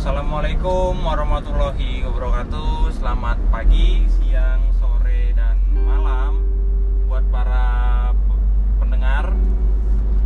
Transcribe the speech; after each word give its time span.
Assalamualaikum 0.00 0.96
warahmatullahi 1.04 2.00
wabarakatuh. 2.08 2.88
Selamat 2.88 3.36
pagi, 3.52 4.08
siang, 4.08 4.72
sore, 4.80 5.36
dan 5.36 5.60
malam 5.76 6.40
Buat 7.04 7.28
para 7.28 7.64
pe- 8.16 8.40
pendengar. 8.80 9.28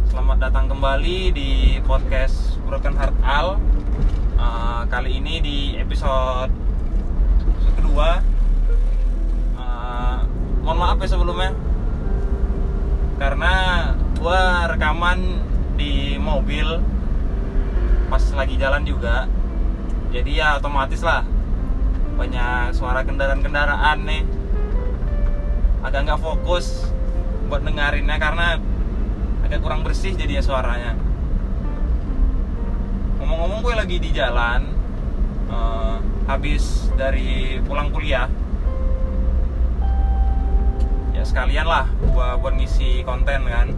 Selamat 0.06 0.46
datang 0.46 0.70
kembali 0.70 1.34
di 1.34 1.82
podcast 1.82 2.54
Broken 2.62 2.94
Heart 2.94 3.18
Al. 3.26 3.58
Eh, 4.38 4.82
Kali 4.86 5.10
ini 5.18 5.42
di 5.42 5.58
episode 5.74 6.54
episode 7.42 7.74
kedua. 7.74 8.22
Eh, 9.58 10.18
Mohon 10.62 10.78
maaf 10.86 11.02
ya 11.02 11.08
sebelumnya. 11.10 11.50
Karena 13.18 13.54
gua 14.22 14.70
rekaman 14.70 15.18
di 15.74 16.14
mobil 16.22 16.78
pas 18.06 18.22
lagi 18.38 18.54
jalan 18.54 18.86
juga 18.86 19.26
jadi 20.14 20.30
ya 20.30 20.48
otomatis 20.62 21.02
lah. 21.02 21.26
Banyak 22.14 22.70
suara 22.78 23.02
kendaraan-kendaraan 23.02 23.98
nih. 24.06 24.22
Agak 25.82 26.06
nggak 26.06 26.22
fokus 26.22 26.86
buat 27.50 27.66
dengerinnya 27.66 28.16
karena 28.22 28.62
agak 29.42 29.58
kurang 29.58 29.82
bersih 29.82 30.14
jadinya 30.14 30.40
suaranya. 30.40 30.94
Ngomong-ngomong 33.18 33.60
gue 33.66 33.74
lagi 33.74 33.96
di 33.98 34.10
jalan 34.14 34.70
eh, 35.50 35.96
habis 36.30 36.94
dari 36.94 37.58
pulang 37.66 37.90
kuliah. 37.90 38.30
Ya 41.10 41.26
sekalian 41.26 41.66
lah 41.66 41.90
buat 42.14 42.54
ngisi 42.54 43.02
konten 43.02 43.50
kan. 43.50 43.74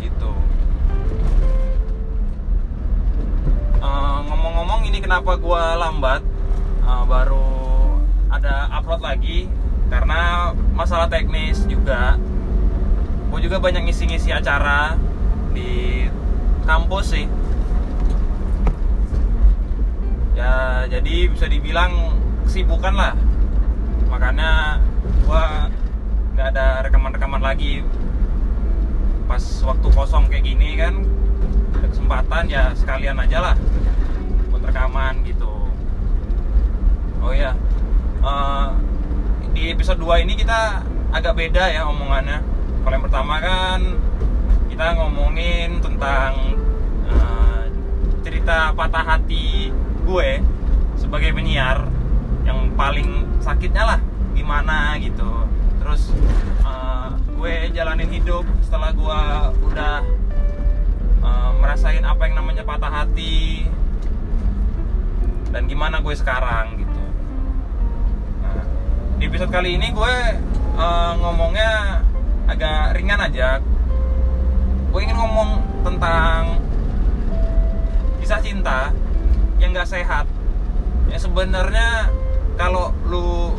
Gitu 0.00 0.32
Eh, 3.82 4.18
ngomong-ngomong 4.30 4.86
ini 4.86 5.02
kenapa 5.02 5.34
gua 5.34 5.74
lambat? 5.74 6.22
Eh, 6.86 7.04
baru 7.10 7.50
ada 8.30 8.70
upload 8.78 9.02
lagi 9.02 9.50
karena 9.90 10.54
masalah 10.70 11.10
teknis 11.10 11.66
juga. 11.66 12.14
Gue 13.28 13.40
juga 13.42 13.58
banyak 13.58 13.88
ngisi-ngisi 13.90 14.30
acara 14.30 14.94
di 15.50 16.06
kampus 16.62 17.06
sih. 17.10 17.26
Ya 20.38 20.86
jadi 20.86 21.26
bisa 21.26 21.50
dibilang 21.50 22.14
kesibukan 22.46 22.94
lah. 22.94 23.14
Makanya 24.06 24.78
gua 25.26 25.66
nggak 26.38 26.46
ada 26.54 26.66
rekaman-rekaman 26.86 27.42
lagi. 27.42 27.82
Pas 29.26 29.42
waktu 29.66 29.88
kosong 29.90 30.30
kayak 30.30 30.44
gini 30.46 30.78
kan 30.78 31.02
kesempatan 32.12 32.44
ya 32.44 32.64
sekalian 32.76 33.16
aja 33.24 33.38
lah. 33.40 33.56
Buat 34.52 34.68
rekaman 34.68 35.24
gitu. 35.24 35.48
Oh 37.24 37.32
ya 37.32 37.56
eh, 38.20 38.68
di 39.56 39.72
episode 39.72 39.96
2 39.96 40.28
ini 40.28 40.36
kita 40.36 40.84
agak 41.08 41.40
beda 41.40 41.72
ya 41.72 41.88
omongannya. 41.88 42.44
Kalau 42.84 42.92
yang 42.92 43.04
pertama 43.08 43.40
kan 43.40 43.80
kita 44.68 44.92
ngomongin 45.00 45.80
tentang 45.80 46.60
eh, 47.08 47.64
cerita 48.20 48.76
patah 48.76 49.16
hati 49.16 49.72
gue 50.04 50.30
sebagai 51.00 51.32
penyiar 51.32 51.88
yang 52.44 52.76
paling 52.76 53.24
sakitnya 53.40 53.96
lah 53.96 53.98
gimana 54.36 55.00
gitu. 55.00 55.48
Terus 55.80 56.12
eh, 56.60 57.08
gue 57.40 57.72
jalanin 57.72 58.12
hidup 58.12 58.44
setelah 58.60 58.92
gue 58.92 59.20
udah 59.72 60.21
eh, 61.22 61.50
merasain 61.62 62.04
apa 62.04 62.26
yang 62.26 62.42
namanya 62.42 62.66
patah 62.66 62.92
hati. 62.92 63.66
Dan 65.52 65.68
gimana 65.68 66.02
gue 66.02 66.14
sekarang 66.16 66.80
gitu. 66.80 67.02
Nah, 68.42 68.64
di 69.16 69.24
episode 69.28 69.52
kali 69.54 69.78
ini 69.78 69.94
gue 69.94 70.14
eh, 70.76 71.12
ngomongnya 71.22 72.02
agak 72.50 72.98
ringan 72.98 73.22
aja. 73.22 73.62
Gue 74.92 75.00
ingin 75.06 75.16
ngomong 75.16 75.62
tentang 75.86 76.60
kisah 78.20 78.40
cinta 78.44 78.92
yang 79.58 79.72
gak 79.72 79.88
sehat. 79.88 80.26
Yang 81.08 81.30
sebenarnya 81.30 82.12
kalau 82.60 82.92
lu 83.08 83.56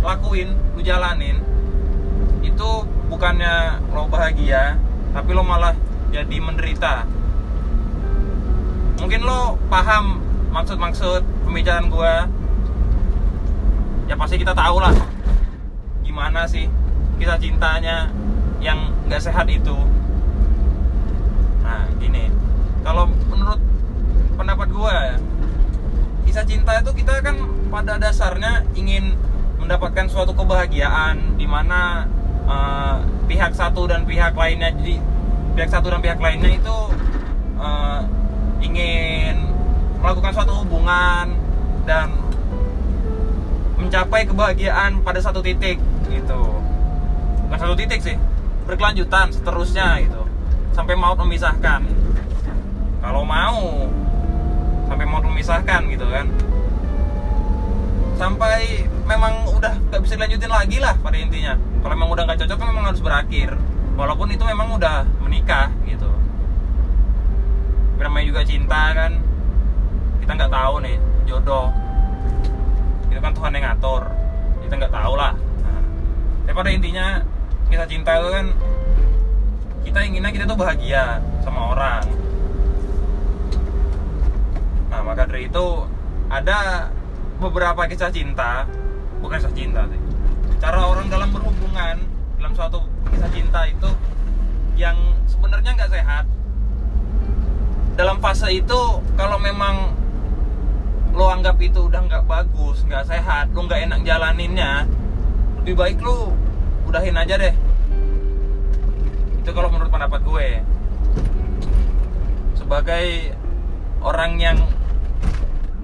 lakuin 0.00 0.56
lu 0.72 0.80
jalanin 0.80 1.44
itu 2.40 2.70
bukannya 3.12 3.84
lo 3.92 4.08
bahagia 4.08 4.80
tapi 5.12 5.36
lo 5.36 5.44
malah 5.44 5.76
jadi 6.10 6.36
menderita. 6.42 7.06
Mungkin 9.00 9.20
lo 9.24 9.56
paham 9.70 10.20
maksud-maksud 10.50 11.22
pembicaraan 11.46 11.86
gue 11.88 12.14
ya 14.10 14.14
pasti 14.18 14.42
kita 14.42 14.50
tahu 14.50 14.82
lah 14.82 14.90
gimana 16.02 16.42
sih 16.50 16.66
kisah 17.22 17.38
cintanya 17.38 18.10
yang 18.58 18.90
gak 19.06 19.22
sehat 19.22 19.46
itu. 19.46 19.78
Nah 21.62 21.86
gini. 22.02 22.28
Kalau 22.82 23.06
menurut 23.30 23.60
pendapat 24.34 24.68
gue 24.68 24.96
kisah 26.26 26.44
cinta 26.44 26.78
itu 26.82 26.90
kita 26.94 27.22
kan 27.22 27.38
pada 27.70 27.96
dasarnya 27.96 28.66
ingin 28.74 29.14
mendapatkan 29.62 30.10
suatu 30.10 30.34
kebahagiaan 30.34 31.38
di 31.38 31.46
mana 31.46 32.10
eh, 32.50 32.96
pihak 33.30 33.54
satu 33.54 33.86
dan 33.86 34.02
pihak 34.02 34.34
lainnya 34.34 34.74
jadi 34.74 34.98
pihak 35.54 35.70
satu 35.70 35.90
dan 35.90 36.00
pihak 36.00 36.18
lainnya 36.18 36.56
itu 36.56 36.78
eh, 37.58 38.00
ingin 38.64 39.36
melakukan 40.00 40.32
suatu 40.32 40.52
hubungan 40.64 41.36
dan 41.84 42.08
mencapai 43.76 44.28
kebahagiaan 44.28 45.00
pada 45.00 45.20
satu 45.20 45.40
titik 45.40 45.80
gitu. 46.08 46.42
Bukan 47.48 47.58
satu 47.58 47.74
titik 47.76 48.00
sih 48.04 48.16
berkelanjutan 48.68 49.32
seterusnya 49.32 50.00
gitu. 50.04 50.22
Sampai 50.76 50.94
maut 50.94 51.18
memisahkan. 51.20 51.82
Kalau 53.00 53.24
mau 53.24 53.88
sampai 54.86 55.04
mau 55.08 55.20
memisahkan 55.24 55.88
gitu 55.88 56.06
kan. 56.08 56.26
Sampai 58.20 58.84
memang 59.08 59.48
udah 59.56 59.80
nggak 59.88 60.00
bisa 60.04 60.14
dilanjutin 60.20 60.52
lagi 60.52 60.76
lah 60.76 60.92
pada 61.00 61.16
intinya. 61.16 61.56
Kalau 61.80 61.94
memang 61.96 62.12
udah 62.12 62.22
nggak 62.28 62.38
cocok 62.44 62.58
memang 62.60 62.84
harus 62.92 63.00
berakhir 63.00 63.56
walaupun 64.00 64.32
itu 64.32 64.40
memang 64.48 64.80
udah 64.80 65.04
menikah 65.20 65.68
gitu. 65.84 66.08
Namanya 68.00 68.24
juga 68.32 68.42
cinta 68.48 68.96
kan. 68.96 69.12
Kita 70.24 70.32
nggak 70.40 70.52
tahu 70.56 70.74
nih 70.80 70.96
jodoh. 71.28 71.68
Itu 73.12 73.20
kan 73.20 73.36
Tuhan 73.36 73.52
yang 73.52 73.64
ngatur. 73.68 74.08
Kita 74.64 74.72
nggak 74.80 74.94
tahu 74.96 75.12
lah. 75.20 75.36
Nah, 75.36 75.82
tapi 76.48 76.54
pada 76.56 76.70
intinya 76.72 77.06
kisah 77.68 77.84
cinta 77.84 78.16
itu 78.16 78.28
kan 78.32 78.46
kita 79.84 79.98
inginnya 80.00 80.32
kita 80.32 80.44
tuh 80.48 80.56
bahagia 80.56 81.20
sama 81.44 81.76
orang. 81.76 82.02
Nah, 84.88 85.00
maka 85.04 85.28
dari 85.28 85.52
itu 85.52 85.66
ada 86.32 86.88
beberapa 87.36 87.84
kisah 87.84 88.08
cinta, 88.08 88.64
bukan 89.20 89.36
kisah 89.36 89.52
cinta 89.52 89.84
sih. 89.92 90.00
Cara 90.56 90.88
orang 90.88 91.12
dalam 91.12 91.28
berhubungan 91.32 92.00
dalam 92.40 92.52
suatu 92.56 92.89
kisah 93.12 93.30
cinta 93.30 93.60
itu 93.66 93.90
yang 94.78 94.96
sebenarnya 95.28 95.76
nggak 95.76 95.92
sehat. 95.92 96.24
Dalam 97.98 98.16
fase 98.22 98.48
itu 98.54 98.80
kalau 99.18 99.36
memang 99.36 99.92
lo 101.12 101.26
anggap 101.28 101.58
itu 101.60 101.90
udah 101.90 102.00
nggak 102.06 102.24
bagus, 102.24 102.86
nggak 102.86 103.04
sehat, 103.04 103.50
lo 103.52 103.66
nggak 103.66 103.90
enak 103.90 104.00
jalaninnya, 104.06 104.86
lebih 105.60 105.74
baik 105.76 105.98
lo 106.00 106.32
udahin 106.86 107.18
aja 107.18 107.36
deh. 107.36 107.54
Itu 109.42 109.50
kalau 109.52 109.68
menurut 109.68 109.90
pendapat 109.90 110.20
gue. 110.22 110.48
Sebagai 112.56 113.34
orang 114.00 114.38
yang 114.38 114.58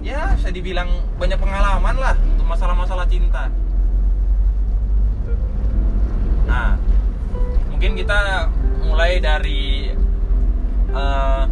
ya 0.01 0.33
bisa 0.39 0.49
dibilang 0.49 0.87
banyak 1.19 1.35
pengalaman 1.35 1.95
lah 1.99 2.15
untuk 2.15 2.47
masalah-masalah 2.47 3.05
cinta. 3.11 3.51
Nah, 6.47 6.79
mungkin 7.77 7.93
kita 7.93 8.49
mulai 8.89 9.21
dari 9.21 9.93
eh, 10.89 11.43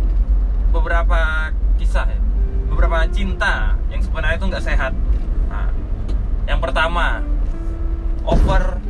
beberapa 0.74 1.54
kisah, 1.78 2.10
ya. 2.10 2.18
beberapa 2.66 3.06
cinta 3.14 3.78
yang 3.94 4.02
sebenarnya 4.02 4.42
itu 4.42 4.46
nggak 4.50 4.66
sehat. 4.66 4.98
Nah, 5.54 5.70
yang 6.50 6.58
pertama, 6.58 7.22
over 8.26 8.82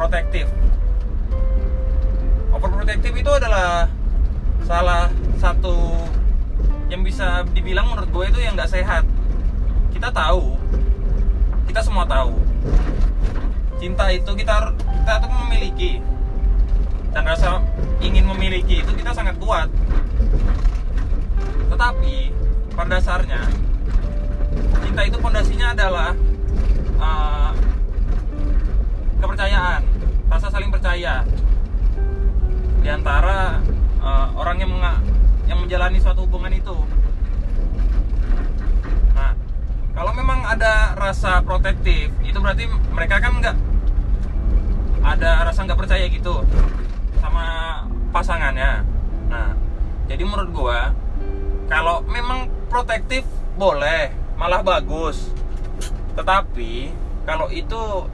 protective. 0.00 0.48
Overprotective 2.56 3.20
itu 3.20 3.28
adalah 3.28 3.92
salah 4.64 5.12
satu 5.36 6.08
yang 6.88 7.04
bisa 7.04 7.44
dibilang 7.52 7.92
menurut 7.92 8.08
gue 8.08 8.24
itu 8.32 8.40
yang 8.40 8.56
nggak 8.56 8.72
sehat. 8.72 9.04
Kita 9.92 10.08
tahu, 10.08 10.56
kita 11.68 11.84
semua 11.84 12.08
tahu. 12.08 12.32
Cinta 13.76 14.08
itu 14.08 14.32
kita 14.32 14.72
kita 14.72 15.20
tuh 15.20 15.28
memiliki 15.44 16.13
dan 17.14 17.22
rasa 17.30 17.62
ingin 18.02 18.26
memiliki 18.26 18.82
itu 18.82 18.92
kita 18.98 19.14
sangat 19.14 19.38
kuat. 19.38 19.70
Tetapi 21.70 22.16
pada 22.74 22.98
dasarnya 22.98 23.42
cinta 24.82 25.02
itu 25.06 25.16
fondasinya 25.22 25.72
adalah 25.72 26.10
uh, 26.98 27.54
kepercayaan 29.22 29.82
rasa 30.26 30.50
saling 30.50 30.74
percaya. 30.74 31.22
Di 32.82 32.88
antara 32.90 33.62
uh, 34.02 34.28
orang 34.34 34.60
yang 34.60 34.70
menga 34.74 34.98
yang 35.46 35.62
menjalani 35.62 36.02
suatu 36.02 36.26
hubungan 36.26 36.50
itu. 36.50 36.76
Nah 39.14 39.38
kalau 39.94 40.12
memang 40.18 40.42
ada 40.42 40.98
rasa 40.98 41.38
protektif 41.46 42.10
itu 42.26 42.38
berarti 42.42 42.66
mereka 42.90 43.22
kan 43.22 43.38
nggak 43.38 43.56
ada 45.04 45.46
rasa 45.46 45.62
nggak 45.62 45.78
percaya 45.78 46.10
gitu 46.10 46.42
sama 47.24 47.46
pasangannya. 48.12 48.84
Nah 49.32 49.56
jadi 50.04 50.20
menurut 50.20 50.52
gua 50.52 50.92
kalau 51.72 52.04
memang 52.04 52.52
protektif 52.68 53.24
boleh 53.56 54.12
malah 54.36 54.60
bagus. 54.60 55.32
Tetapi 56.12 56.92
kalau 57.24 57.48
itu 57.48 58.04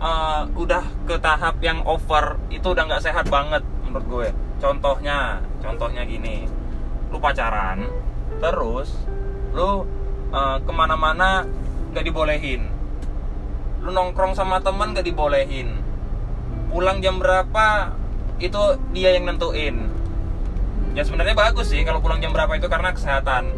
uh, 0.00 0.42
udah 0.56 0.84
ke 1.04 1.20
tahap 1.20 1.60
yang 1.60 1.84
over 1.84 2.40
itu 2.48 2.72
udah 2.72 2.88
nggak 2.88 3.04
sehat 3.04 3.28
banget 3.28 3.60
menurut 3.84 4.06
gue. 4.08 4.28
Contohnya 4.62 5.44
contohnya 5.60 6.02
gini. 6.08 6.48
Lu 7.12 7.20
pacaran 7.20 7.84
terus 8.40 8.92
lu 9.52 9.84
uh, 10.32 10.56
ke 10.60 10.72
mana-mana 10.72 11.44
nggak 11.92 12.04
dibolehin. 12.08 12.66
Lu 13.84 13.92
nongkrong 13.92 14.32
sama 14.32 14.58
temen 14.64 14.96
nggak 14.96 15.06
dibolehin. 15.06 15.84
Pulang 16.72 16.98
jam 17.04 17.20
berapa 17.20 17.94
itu 18.36 18.62
dia 18.92 19.16
yang 19.16 19.28
nentuin. 19.28 19.88
Ya 20.96 21.04
sebenarnya 21.04 21.36
bagus 21.36 21.68
sih 21.72 21.84
kalau 21.84 22.00
pulang 22.00 22.20
jam 22.20 22.32
berapa 22.32 22.56
itu 22.56 22.68
karena 22.68 22.92
kesehatan. 22.92 23.52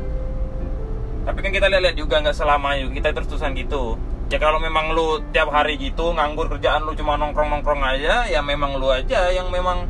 Tapi 1.27 1.39
kan 1.45 1.51
kita 1.53 1.67
lihat-lihat 1.71 1.97
juga 1.99 2.19
nggak 2.25 2.37
selamanya 2.37 2.91
kita 2.91 3.15
terus 3.15 3.29
terusan 3.31 3.55
gitu. 3.55 3.99
Ya 4.29 4.37
kalau 4.37 4.61
memang 4.61 4.93
lu 4.93 5.25
tiap 5.33 5.49
hari 5.49 5.81
gitu 5.81 6.13
nganggur 6.13 6.53
kerjaan 6.53 6.85
lu 6.85 6.93
cuma 6.93 7.17
nongkrong 7.17 7.49
nongkrong 7.49 7.81
aja 7.81 8.29
ya 8.29 8.41
memang 8.45 8.77
lu 8.77 8.93
aja 8.93 9.33
yang 9.33 9.49
memang 9.49 9.89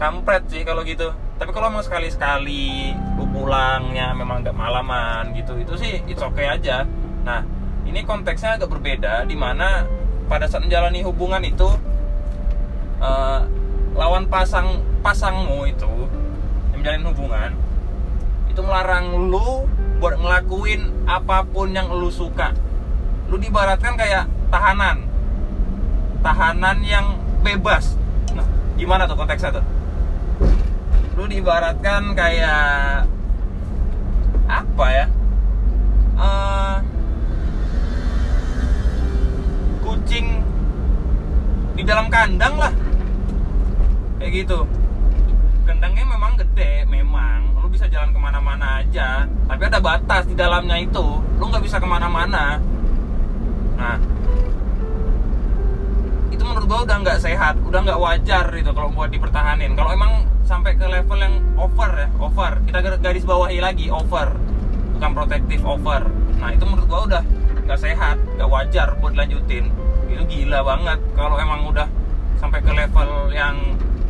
kampret 0.00 0.48
sih 0.48 0.64
kalau 0.64 0.82
gitu. 0.82 1.12
Tapi 1.40 1.50
kalau 1.56 1.72
emang 1.72 1.84
sekali 1.84 2.08
sekali 2.10 2.92
lu 3.16 3.24
pulangnya 3.30 4.12
memang 4.12 4.44
agak 4.44 4.56
malaman 4.56 5.32
gitu 5.38 5.56
itu 5.56 5.74
sih 5.78 6.02
it's 6.10 6.20
okay 6.20 6.50
aja. 6.50 6.82
Nah 7.22 7.46
ini 7.86 8.02
konteksnya 8.04 8.58
agak 8.58 8.70
berbeda 8.72 9.24
di 9.24 9.38
mana 9.38 9.86
pada 10.30 10.46
saat 10.46 10.62
menjalani 10.62 11.02
hubungan 11.02 11.42
itu 11.42 11.66
uh, 13.02 13.42
lawan 13.94 14.26
pasang 14.30 14.82
pasangmu 15.02 15.66
itu 15.66 15.92
yang 16.70 16.78
menjalin 16.82 17.04
hubungan 17.10 17.52
itu 18.50 18.60
melarang 18.66 19.30
lu 19.30 19.64
buat 20.02 20.18
ngelakuin 20.18 21.06
apa 21.06 21.46
pun 21.46 21.70
yang 21.70 21.86
lu 21.92 22.10
suka. 22.10 22.50
Lu 23.30 23.38
dibaratkan 23.38 23.94
kayak 23.94 24.26
tahanan. 24.50 25.06
Tahanan 26.20 26.82
yang 26.82 27.14
bebas. 27.46 27.94
Nah, 28.34 28.44
gimana 28.74 29.06
tuh 29.06 29.14
konteksnya 29.14 29.60
tuh? 29.60 29.64
Lu 31.14 31.30
diibaratkan 31.30 32.16
kayak 32.18 33.06
apa 34.50 34.86
ya? 34.90 35.06
Uh, 36.20 36.76
kucing 39.80 40.42
di 41.78 41.82
dalam 41.86 42.12
kandang 42.12 42.60
lah 42.60 42.72
kayak 44.20 44.44
gitu. 44.44 44.68
Kandangnya 45.64 46.04
memang 46.04 46.36
gede 46.36 46.84
memang. 46.84 47.56
Lu 47.56 47.72
bisa 47.72 47.88
jalan 47.88 48.12
ke 48.12 48.20
mana-mana 48.20 48.84
aja. 48.84 49.24
Tapi 49.24 49.62
ada 49.64 49.80
batas 49.80 50.28
di 50.28 50.36
dalamnya 50.36 50.76
itu. 50.76 51.24
Lu 51.40 51.44
nggak 51.48 51.64
bisa 51.64 51.80
ke 51.80 51.88
mana-mana. 51.88 52.60
Nah 53.80 53.96
itu 56.30 56.42
menurut 56.44 56.66
gua 56.68 56.80
udah 56.84 56.96
nggak 57.00 57.18
sehat 57.20 57.58
udah 57.64 57.80
nggak 57.80 58.00
wajar 58.00 58.46
itu 58.52 58.70
kalau 58.76 58.92
buat 58.92 59.08
dipertahanin. 59.08 59.72
Kalau 59.72 59.90
emang 59.96 60.28
sampai 60.44 60.76
ke 60.76 60.84
level 60.84 61.16
yang 61.16 61.40
over 61.56 61.90
ya 61.96 62.08
over. 62.20 62.60
Kita 62.68 62.78
garis 63.00 63.24
bawahi 63.24 63.58
lagi 63.64 63.88
over. 63.88 64.36
Bukan 65.00 65.10
protektif 65.16 65.64
over. 65.64 66.04
Nah 66.36 66.52
itu 66.52 66.64
menurut 66.68 66.86
gua 66.86 67.00
udah 67.08 67.22
nggak 67.70 67.86
sehat 67.86 68.18
nggak 68.34 68.50
wajar 68.50 68.98
buat 68.98 69.14
lanjutin 69.14 69.70
itu 70.10 70.22
gila 70.26 70.58
banget 70.66 70.98
kalau 71.14 71.38
emang 71.38 71.70
udah 71.70 71.86
sampai 72.42 72.58
ke 72.66 72.72
level 72.74 73.30
yang 73.30 73.54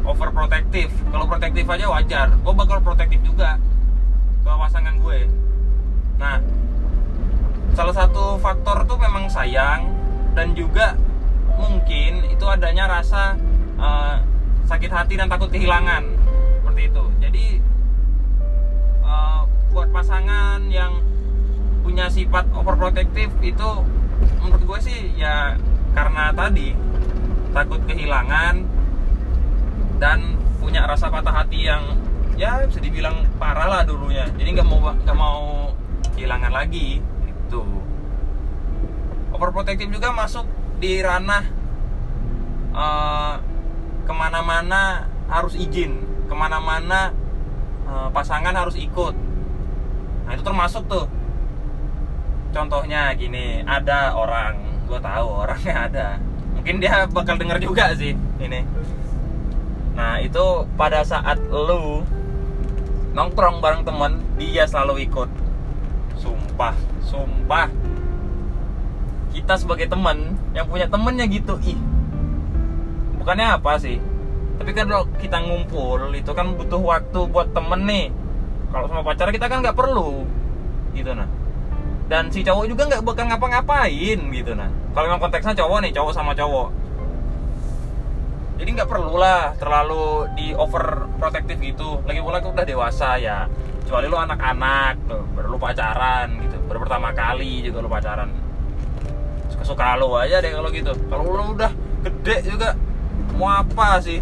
over 0.05 0.29
protektif 0.33 0.89
kalau 1.11 1.27
protektif 1.29 1.65
aja 1.69 1.87
wajar. 1.91 2.27
Gue 2.41 2.55
bakal 2.55 2.79
protektif 2.81 3.21
juga 3.25 3.61
ke 4.41 4.51
pasangan 4.51 4.95
gue. 4.99 5.21
Nah 6.17 6.37
salah 7.77 7.95
satu 7.95 8.37
faktor 8.43 8.85
tuh 8.85 8.99
memang 8.99 9.31
sayang 9.31 9.89
dan 10.35 10.53
juga 10.57 10.99
mungkin 11.61 12.25
itu 12.27 12.45
adanya 12.49 12.89
rasa 12.89 13.37
uh, 13.77 14.17
sakit 14.67 14.91
hati 14.91 15.15
dan 15.19 15.29
takut 15.29 15.51
kehilangan. 15.53 16.07
Seperti 16.61 16.83
itu. 16.89 17.05
Jadi 17.21 17.47
uh, 19.05 19.43
buat 19.75 19.89
pasangan 19.93 20.65
yang 20.71 20.99
punya 21.81 22.07
sifat 22.07 22.47
overprotective 22.55 23.33
itu 23.43 23.71
menurut 24.41 24.63
gue 24.63 24.79
sih 24.85 25.01
ya 25.17 25.57
karena 25.97 26.31
tadi 26.31 26.77
takut 27.51 27.83
kehilangan 27.89 28.63
dan 30.01 30.41
punya 30.59 30.89
rasa 30.89 31.13
patah 31.13 31.45
hati 31.45 31.69
yang 31.69 31.85
ya 32.41 32.65
bisa 32.65 32.81
dibilang 32.81 33.29
parah 33.37 33.69
lah 33.69 33.83
dulunya. 33.85 34.25
Jadi 34.41 34.49
nggak 34.57 34.67
mau 34.67 34.81
nggak 34.81 35.19
mau 35.19 35.71
kehilangan 36.17 36.51
lagi 36.51 37.05
itu 37.29 37.63
overprotective 39.37 39.93
juga 39.93 40.11
masuk 40.17 40.49
di 40.81 41.05
ranah 41.05 41.45
uh, 42.73 43.37
ke 44.09 44.13
mana-mana 44.17 45.05
harus 45.29 45.53
izin 45.55 46.01
ke 46.27 46.35
mana-mana 46.35 47.13
uh, 47.85 48.09
pasangan 48.09 48.57
harus 48.57 48.81
ikut. 48.81 49.13
Nah 50.25 50.33
itu 50.33 50.43
termasuk 50.43 50.89
tuh. 50.89 51.07
Contohnya 52.51 53.15
gini 53.15 53.63
ada 53.63 54.17
orang 54.17 54.83
gue 54.89 54.99
tahu 54.99 55.29
orangnya 55.45 55.75
ada. 55.87 56.09
Mungkin 56.57 56.81
dia 56.81 57.05
bakal 57.07 57.37
denger 57.37 57.61
juga 57.63 57.93
sih 57.95 58.17
ini 58.41 58.61
nah 59.95 60.23
itu 60.23 60.65
pada 60.79 61.03
saat 61.03 61.37
lu 61.51 62.07
nongkrong 63.11 63.59
bareng 63.59 63.83
temen 63.83 64.23
dia 64.39 64.65
selalu 64.67 65.07
ikut. 65.07 65.29
Sumpah 66.17 66.75
sumpah. 67.11 67.69
Kita 69.31 69.55
sebagai 69.59 69.87
temen 69.91 70.35
yang 70.55 70.67
punya 70.67 70.87
temennya 70.87 71.27
gitu 71.27 71.59
ih. 71.63 71.79
Bukannya 73.19 73.59
apa 73.59 73.79
sih? 73.79 73.99
Tapi 74.61 74.71
kan 74.77 74.87
kalau 74.91 75.07
kita 75.19 75.39
ngumpul 75.41 76.11
itu 76.13 76.31
kan 76.35 76.55
butuh 76.55 76.83
waktu 76.83 77.21
buat 77.31 77.51
temen 77.55 77.87
nih. 77.87 78.07
Kalau 78.71 78.87
sama 78.87 79.03
pacar 79.03 79.35
kita 79.35 79.51
kan 79.51 79.63
nggak 79.63 79.75
perlu 79.75 80.23
gitu 80.95 81.15
nah. 81.15 81.27
Dan 82.11 82.27
si 82.35 82.43
cowok 82.43 82.67
juga 82.67 82.91
nggak 82.91 83.03
bakal 83.07 83.27
ngapa-ngapain 83.31 84.19
gitu 84.19 84.53
nah. 84.55 84.71
Kalau 84.95 85.07
memang 85.07 85.23
konteksnya 85.23 85.55
cowok 85.55 85.79
nih 85.87 85.93
cowok 85.95 86.13
sama 86.15 86.35
cowok 86.35 86.80
jadi 88.61 88.77
nggak 88.77 88.93
perlu 88.93 89.17
lah 89.17 89.57
terlalu 89.57 90.29
di 90.37 90.53
over 90.53 91.09
protektif 91.17 91.57
gitu. 91.65 92.05
Lagi 92.05 92.21
pula 92.21 92.45
udah 92.45 92.67
dewasa 92.69 93.17
ya. 93.17 93.49
Kecuali 93.81 94.05
lu 94.05 94.21
anak-anak 94.21 95.09
tuh 95.09 95.25
baru 95.33 95.57
lu 95.57 95.59
pacaran 95.59 96.29
gitu. 96.45 96.61
Baru 96.69 96.85
pertama 96.85 97.09
kali 97.17 97.65
juga 97.65 97.81
lu 97.81 97.89
pacaran. 97.89 98.29
Suka-suka 99.49 99.97
lu 99.97 100.13
aja 100.13 100.45
deh 100.45 100.53
kalau 100.53 100.69
gitu. 100.69 100.93
Kalau 101.09 101.25
lu 101.25 101.57
udah 101.57 101.73
gede 102.05 102.53
juga 102.53 102.77
mau 103.41 103.65
apa 103.65 103.97
sih? 104.05 104.21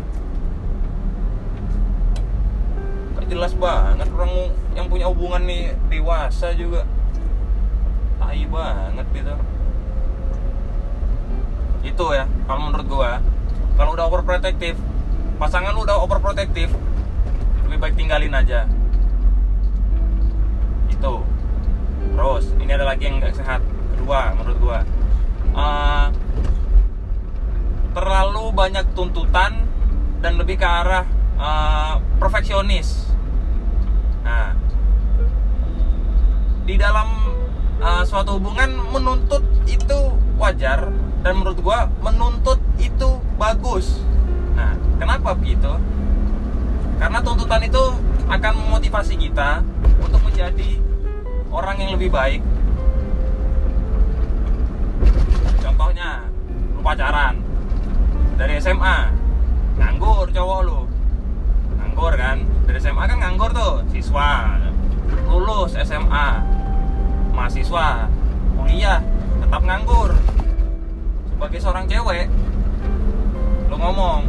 Jelas 3.28 3.52
banget 3.52 4.08
orang 4.08 4.56
yang 4.72 4.88
punya 4.88 5.04
hubungan 5.10 5.44
nih 5.44 5.76
dewasa 5.92 6.54
juga. 6.54 6.86
Tai 8.22 8.42
banget 8.48 9.06
gitu. 9.12 9.34
Itu 11.84 12.06
ya 12.14 12.24
kalau 12.48 12.70
menurut 12.70 12.86
gua 12.88 13.20
kalau 13.78 13.94
udah 13.94 14.10
overprotective 14.10 14.74
pasangan 15.38 15.70
lu 15.70 15.86
udah 15.86 16.02
overprotective 16.02 16.74
lebih 17.70 17.78
baik 17.78 17.94
tinggalin 17.94 18.34
aja. 18.34 18.66
Itu 20.90 21.22
terus 22.18 22.50
ini 22.58 22.74
ada 22.74 22.90
lagi 22.90 23.06
yang 23.06 23.22
nggak 23.22 23.38
sehat. 23.38 23.62
Kedua 23.94 24.34
menurut 24.34 24.58
gua. 24.58 24.78
Uh, 25.54 26.10
terlalu 27.94 28.50
banyak 28.50 28.84
tuntutan 28.98 29.62
dan 30.18 30.32
lebih 30.34 30.58
ke 30.58 30.66
arah 30.66 31.06
uh, 31.38 32.02
perfeksionis. 32.18 33.14
Nah, 34.26 34.58
di 36.66 36.74
dalam 36.74 37.08
uh, 37.78 38.02
suatu 38.02 38.42
hubungan 38.42 38.74
menuntut 38.90 39.46
itu 39.70 40.18
wajar 40.34 40.90
dan 41.22 41.32
menurut 41.38 41.58
gua 41.62 41.86
menuntut 42.02 42.58
itu 42.82 43.22
bagus. 43.38 44.02
Nah, 44.58 44.74
kenapa 44.98 45.30
begitu? 45.38 45.70
Karena 46.98 47.22
tuntutan 47.22 47.62
itu 47.62 47.84
akan 48.26 48.52
memotivasi 48.66 49.14
kita 49.14 49.62
untuk 50.02 50.18
menjadi 50.26 50.82
orang 51.54 51.78
yang 51.78 51.90
lebih 51.94 52.10
baik. 52.10 52.42
Contohnya 55.62 56.26
lu 56.74 56.82
pacaran 56.82 57.38
dari 58.34 58.58
SMA 58.58 59.14
nganggur 59.78 60.26
cowok 60.34 60.60
lu. 60.66 60.80
Nganggur 61.78 62.12
kan? 62.18 62.42
Dari 62.66 62.78
SMA 62.82 63.04
kan 63.06 63.18
nganggur 63.22 63.54
tuh 63.54 63.86
siswa. 63.94 64.58
Lulus 65.30 65.78
SMA 65.78 66.42
mahasiswa. 67.30 68.10
Kuliah 68.58 68.98
tetap 69.38 69.62
nganggur. 69.62 70.10
Sebagai 71.30 71.58
seorang 71.62 71.86
cewek 71.86 72.26
lu 73.68 73.76
ngomong 73.76 74.24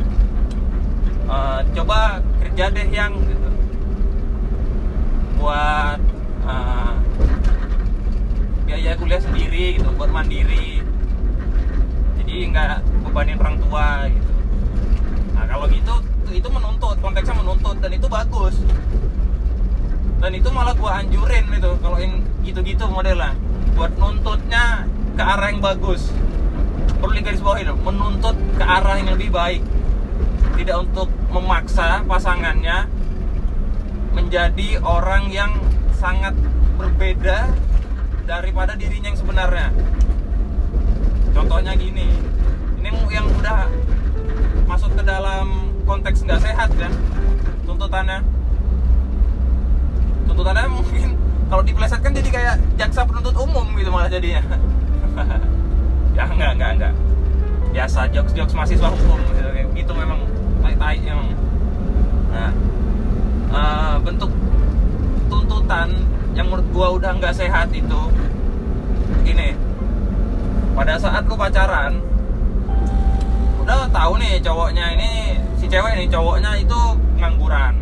e, 1.26 1.38
coba 1.74 2.20
kerja 2.44 2.66
deh 2.76 2.88
yang 2.92 3.16
gitu. 3.24 3.50
Buat 5.40 5.96
uh, 6.44 7.00
biaya 8.68 8.92
kuliah 9.00 9.24
sendiri 9.24 9.80
gitu 9.80 9.88
buat 9.96 10.12
mandiri. 10.12 10.84
Jadi 12.20 12.36
nggak 12.52 12.84
bebanin 13.08 13.40
orang 13.40 13.56
tua 13.64 13.88
gitu. 14.12 14.34
Nah 15.40 15.46
kalau 15.48 15.66
gitu 15.72 15.94
itu 16.36 16.50
menuntut 16.52 17.00
konteksnya 17.00 17.40
menuntut 17.40 17.80
dan 17.80 17.92
itu 17.96 18.12
bagus. 18.12 18.60
Dan 20.20 20.36
itu 20.36 20.52
malah 20.52 20.76
gua 20.76 21.00
anjurin 21.00 21.48
itu 21.48 21.72
kalau 21.80 21.96
yang 21.96 22.20
gitu-gitu 22.44 22.84
modelnya 22.92 23.32
buat 23.80 23.96
nuntutnya 23.96 24.84
ke 25.16 25.24
arah 25.24 25.48
yang 25.48 25.64
bagus 25.64 26.12
perlu 26.98 27.14
digarisbawahi 27.22 27.64
dong 27.70 27.80
menuntut 27.86 28.36
ke 28.58 28.64
arah 28.66 28.96
yang 28.98 29.14
lebih 29.14 29.30
baik 29.30 29.62
tidak 30.60 30.76
untuk 30.84 31.08
memaksa 31.32 32.04
pasangannya 32.04 32.90
menjadi 34.12 34.82
orang 34.84 35.32
yang 35.32 35.56
sangat 35.96 36.36
berbeda 36.76 37.48
daripada 38.28 38.76
dirinya 38.76 39.08
yang 39.08 39.20
sebenarnya. 39.20 39.68
Contohnya 41.32 41.74
gini, 41.80 42.12
ini 42.82 42.90
yang 43.08 43.26
udah 43.40 43.72
masuk 44.68 44.92
ke 45.00 45.04
dalam 45.08 45.72
konteks 45.88 46.28
nggak 46.28 46.44
sehat 46.44 46.70
kan, 46.76 46.92
tuntutannya. 47.64 48.20
Tuntutannya 50.28 50.68
mungkin 50.78 51.16
kalau 51.48 51.64
dipelesetkan 51.64 52.12
jadi 52.14 52.30
kayak 52.30 52.56
jaksa 52.76 53.08
penuntut 53.08 53.36
umum 53.40 53.66
gitu 53.80 53.90
malah 53.90 54.12
jadinya. 54.12 54.44
ya 56.20 56.26
enggak 56.28 56.52
enggak 56.60 56.72
enggak. 56.76 56.94
Biasa 57.72 58.00
jokes 58.12 58.36
jokes 58.36 58.52
mahasiswa 58.52 58.90
hukum 58.92 59.20
gitu, 59.72 59.94
memang 59.96 60.20
tai-tai 60.60 61.00
yang. 61.00 61.24
Nah, 62.30 62.52
uh, 63.56 63.96
bentuk 64.04 64.32
tuntutan 65.32 65.88
yang 66.36 66.52
menurut 66.52 66.68
gua 66.76 66.88
udah 67.00 67.12
nggak 67.16 67.32
sehat 67.32 67.72
itu 67.72 68.02
gini 69.26 69.58
pada 70.74 70.96
saat 70.96 71.26
lu 71.26 71.36
pacaran 71.36 72.02
udah 73.62 73.86
tahu 73.94 74.18
nih 74.18 74.42
cowoknya 74.42 74.86
ini 74.98 75.38
si 75.60 75.66
cewek 75.70 75.94
nih 75.98 76.08
cowoknya 76.10 76.58
itu 76.58 76.80
pengangguran 77.18 77.76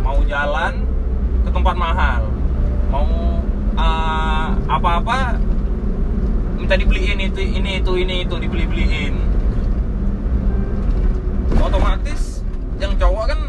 mau 0.00 0.16
jalan 0.24 0.84
ke 1.44 1.50
tempat 1.52 1.76
mahal 1.76 2.22
mau 2.88 3.08
uh, 3.76 4.48
apa-apa 4.70 5.36
minta 6.70 6.86
dibeliin 6.86 7.18
itu 7.18 7.42
ini 7.42 7.82
itu 7.82 7.92
ini 7.98 8.22
itu 8.22 8.34
dibeli 8.38 8.62
beliin 8.62 9.18
otomatis 11.58 12.46
yang 12.78 12.94
cowok 12.94 13.26
kan 13.26 13.40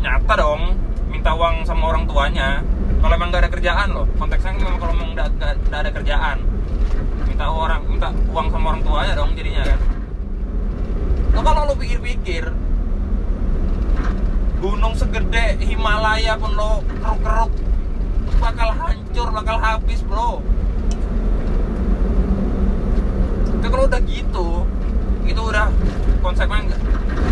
nyata 0.00 0.32
dong 0.40 0.72
minta 1.12 1.36
uang 1.36 1.68
sama 1.68 1.92
orang 1.92 2.08
tuanya. 2.08 2.64
Kalau 3.04 3.12
emang 3.20 3.28
gak 3.28 3.44
ada 3.44 3.50
kerjaan 3.52 3.92
loh 3.92 4.08
konteksnya 4.16 4.56
memang 4.56 4.80
kalau 4.80 4.96
emang 4.96 5.12
gak, 5.12 5.28
gak, 5.36 5.60
gak 5.68 5.80
ada 5.84 5.90
kerjaan. 5.92 6.36
Minta 7.28 7.52
orang 7.52 7.84
minta 7.84 8.08
uang 8.32 8.48
sama 8.48 8.64
orang 8.72 8.80
tuanya 8.80 9.12
dong 9.12 9.30
jadinya 9.36 9.62
kan. 9.68 9.80
Lo 11.36 11.40
kalau 11.44 11.68
lo 11.68 11.74
pikir-pikir 11.76 12.48
gunung 14.64 14.96
segede 14.96 15.60
Himalaya 15.60 16.40
pun 16.40 16.56
lo 16.56 16.80
keruk-keruk 16.80 17.52
bakal 18.40 18.68
hancur 18.72 19.28
bakal 19.36 19.56
habis 19.60 20.00
bro 20.00 20.40
itu 23.64 23.72
kalau 23.72 23.88
udah 23.88 24.02
gitu 24.04 24.48
itu 25.24 25.40
udah 25.40 25.72
konsepnya 26.20 26.68
gak, 26.68 26.80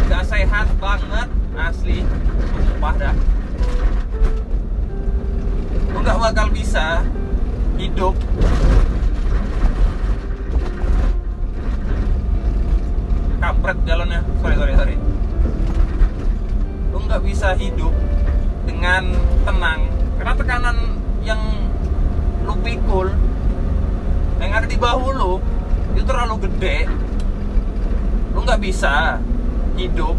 gak 0.08 0.24
sehat 0.24 0.64
banget 0.80 1.28
asli. 1.52 2.00
Sumpah 2.56 2.94
dah. 2.96 3.14
Lu 5.92 5.98
nggak 6.00 6.16
bakal 6.16 6.46
bisa 6.48 7.04
hidup. 7.76 8.16
Kampret 13.36 13.78
jalannya. 13.84 14.24
Sorry 14.40 14.56
sorry 14.56 14.72
sorry. 14.72 14.96
Lu 16.96 16.98
nggak 17.04 17.22
bisa 17.28 17.52
hidup 17.60 17.92
dengan 18.64 19.12
tenang. 19.44 19.80
Karena 20.16 20.32
tekanan 20.32 20.76
yang 21.20 21.42
lu 22.48 22.56
pikul 22.64 23.12
yang 24.40 24.50
ada 24.50 24.66
di 24.66 24.80
bahu 24.80 25.04
lu 25.12 25.32
itu 25.92 26.04
terlalu 26.08 26.48
gede. 26.48 26.88
Lu 28.32 28.42
nggak 28.42 28.60
bisa 28.60 29.20
hidup 29.76 30.16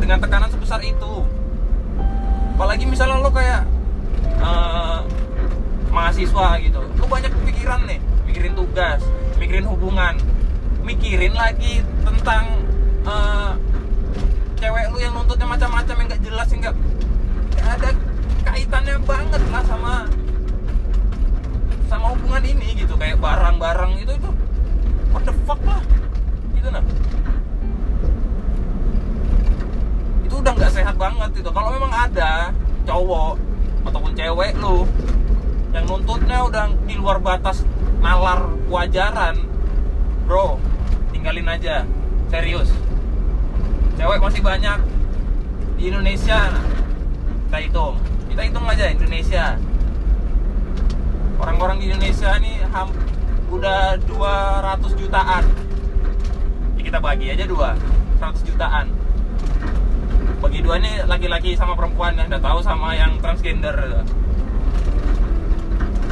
dengan 0.00 0.20
tekanan 0.20 0.48
sebesar 0.52 0.80
itu. 0.84 1.24
Apalagi 2.54 2.84
misalnya 2.86 3.18
lo 3.18 3.32
kayak 3.32 3.66
uh, 4.38 5.02
mahasiswa 5.90 6.60
gitu. 6.60 6.80
Lo 7.00 7.04
banyak 7.08 7.32
pikiran 7.48 7.88
nih. 7.88 8.00
Mikirin 8.28 8.54
tugas 8.54 9.00
mikirin 9.40 9.66
hubungan. 9.68 10.16
Mikirin 10.84 11.32
lagi 11.32 11.80
tentang 12.04 12.44
uh, 13.08 13.56
cewek 14.60 14.84
lu 14.92 14.98
yang 15.00 15.16
nuntutnya 15.16 15.48
macam-macam 15.48 15.94
yang 15.96 16.08
gak 16.12 16.22
jelas 16.24 16.46
yang 16.52 16.60
gak, 16.68 16.76
gak 17.56 17.68
ada 17.80 17.90
kaitannya 18.44 18.96
banget 19.04 19.42
lah 19.48 19.64
sama 19.64 19.94
sama 21.88 22.06
hubungan 22.12 22.44
ini 22.44 22.76
gitu. 22.76 22.94
Kayak 23.00 23.20
barang-barang 23.20 23.92
itu 24.00 24.12
itu 24.12 24.30
what 25.14 25.22
the 25.22 25.34
fuck 25.46 25.60
lah? 25.62 25.78
Gitu 26.58 26.68
nah. 26.74 26.82
Itu 30.26 30.34
udah 30.42 30.52
nggak 30.58 30.72
sehat 30.74 30.98
banget 30.98 31.30
itu 31.38 31.50
kalau 31.54 31.70
memang 31.70 31.94
ada 31.94 32.50
cowok 32.82 33.38
ataupun 33.86 34.10
cewek 34.18 34.58
lu 34.58 34.82
yang 35.70 35.86
nuntutnya 35.86 36.42
udah 36.42 36.66
di 36.86 36.94
luar 36.98 37.22
batas 37.22 37.62
nalar 38.02 38.50
kewajaran 38.66 39.38
bro 40.26 40.58
tinggalin 41.14 41.46
aja. 41.46 41.86
Serius. 42.28 42.68
Cewek 43.94 44.18
masih 44.18 44.42
banyak 44.42 44.82
di 45.78 45.88
Indonesia. 45.88 46.50
Kita 47.46 47.58
hitung. 47.62 47.94
Kita 48.26 48.42
hitung 48.42 48.66
aja 48.66 48.90
Indonesia. 48.90 49.54
Orang-orang 51.38 51.78
di 51.78 51.86
Indonesia 51.92 52.34
ini 52.42 52.58
ham, 52.74 52.90
udah 53.54 53.94
200 54.10 54.98
jutaan. 54.98 55.44
Ya 56.74 56.82
kita 56.82 56.98
bagi 56.98 57.30
aja 57.30 57.46
dua 57.46 57.78
100 58.18 58.50
jutaan. 58.50 58.86
Bagi 60.42 60.60
dua 60.60 60.76
ini 60.82 61.00
laki-laki 61.06 61.54
sama 61.54 61.78
perempuan 61.78 62.18
ya 62.18 62.26
udah 62.26 62.42
tahu 62.42 62.58
sama 62.60 62.98
yang 62.98 63.16
transgender. 63.22 64.02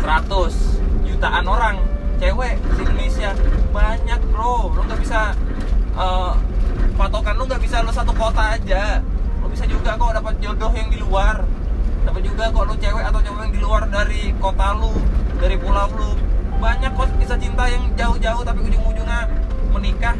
100 0.02 1.06
jutaan 1.06 1.44
orang 1.46 1.76
cewek 2.22 2.62
di 2.78 2.80
Indonesia. 2.86 3.34
Banyak 3.74 4.20
bro. 4.30 4.70
Lo 4.70 4.80
nggak 4.86 5.00
bisa 5.02 5.34
uh, 5.98 6.38
patokan 6.94 7.34
lo 7.36 7.44
nggak 7.50 7.62
bisa 7.62 7.82
lo 7.82 7.90
satu 7.90 8.14
kota 8.14 8.54
aja. 8.54 9.02
Lo 9.42 9.50
bisa 9.50 9.66
juga 9.66 9.98
kok 9.98 10.14
dapat 10.14 10.38
jodoh 10.38 10.70
yang 10.72 10.88
di 10.94 11.02
luar. 11.02 11.42
Dapat 12.06 12.22
juga 12.22 12.54
kok 12.54 12.64
lo 12.70 12.74
cewek 12.78 13.02
atau 13.02 13.20
cowok 13.20 13.40
yang 13.50 13.54
di 13.54 13.60
luar 13.62 13.82
dari 13.90 14.30
kota 14.38 14.74
lu 14.78 14.94
dari 15.42 15.58
pulau 15.58 15.90
lu 15.98 16.31
banyak 16.62 16.94
kok 16.94 17.10
kisah 17.18 17.38
cinta 17.42 17.66
yang 17.66 17.82
jauh-jauh 17.98 18.42
tapi 18.46 18.62
ujung-ujungnya 18.70 19.26
menikah. 19.74 20.14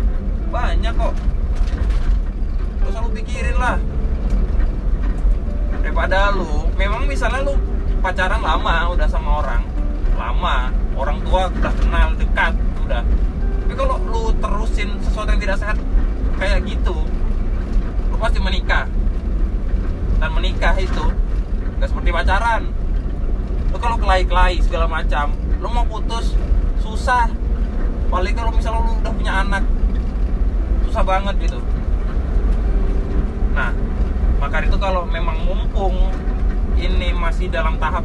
Banyak 0.51 0.91
kok. 0.99 1.15
Lo 2.83 2.89
selalu 2.91 3.23
pikirin 3.23 3.55
lah. 3.63 3.79
Daripada 5.79 6.35
lu 6.35 6.67
memang 6.75 7.07
misalnya 7.07 7.47
lu 7.47 7.55
pacaran 8.03 8.43
lama 8.43 8.91
udah 8.91 9.07
sama 9.07 9.39
orang 9.39 9.63
lama 10.19 10.75
orang 10.99 11.23
tua 11.23 11.47
udah 11.47 11.73
kenal 11.79 12.11
dekat 12.19 12.53
udah. 12.83 13.03
Tapi 13.63 13.75
kalau 13.79 13.97
lu 14.03 14.35
terusin 14.43 14.99
sesuatu 14.99 15.31
yang 15.31 15.43
tidak 15.47 15.63
sehat 15.63 15.79
kayak 16.43 16.67
gitu 16.67 17.07
lu 18.11 18.17
pasti 18.19 18.43
menikah. 18.43 18.91
Dan 20.19 20.31
menikah 20.35 20.75
itu 20.75 21.07
gak 21.79 21.87
seperti 21.87 22.11
pacaran. 22.11 22.67
Lu 23.71 23.79
kalau 23.79 23.95
kelai-kelai 23.95 24.59
segala 24.59 24.91
macam 24.91 25.35
lu 25.63 25.71
mau 25.71 25.87
putus 25.87 26.35
susah. 26.83 27.31
Paling 28.11 28.35
kalau 28.35 28.51
misalnya 28.53 28.83
lu 28.83 28.93
udah 28.99 29.13
punya 29.15 29.33
anak 29.47 29.65
susah 30.91 31.07
banget 31.07 31.35
gitu. 31.49 31.59
Nah 33.55 33.71
maka 34.43 34.59
itu 34.67 34.77
kalau 34.77 35.07
memang 35.07 35.39
mumpung 35.47 36.11
ini 36.75 37.15
masih 37.15 37.47
dalam 37.47 37.79
tahap 37.79 38.03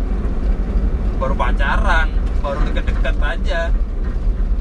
baru 1.18 1.34
pacaran 1.34 2.14
baru 2.46 2.62
deket-deket 2.70 3.18
aja 3.18 3.74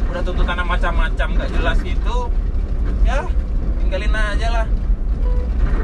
udah 0.08 0.22
tuntutan 0.24 0.64
macam-macam 0.64 1.28
nggak 1.36 1.50
jelas 1.52 1.76
gitu 1.84 2.32
ya 3.04 3.28
tinggalin 3.84 4.16
aja 4.16 4.48
lah. 4.50 4.66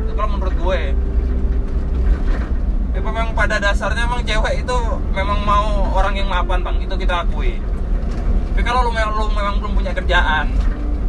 Itu 0.00 0.12
kalau 0.16 0.28
menurut 0.32 0.54
gue 0.56 0.80
ya 2.92 3.00
memang 3.00 3.32
pada 3.32 3.56
dasarnya 3.56 4.04
emang 4.04 4.20
cewek 4.20 4.64
itu 4.68 4.78
memang 5.16 5.40
mau 5.48 5.88
orang 5.96 6.14
yang 6.16 6.28
mapan 6.28 6.60
bang. 6.60 6.76
Itu 6.84 6.94
kita 7.00 7.24
akui. 7.24 7.56
Tapi 8.52 8.60
kalau 8.60 8.84
lu 8.84 8.92
memang 8.92 9.12
lu 9.16 9.26
memang 9.32 9.54
belum 9.64 9.72
punya 9.72 9.92
kerjaan 9.96 10.52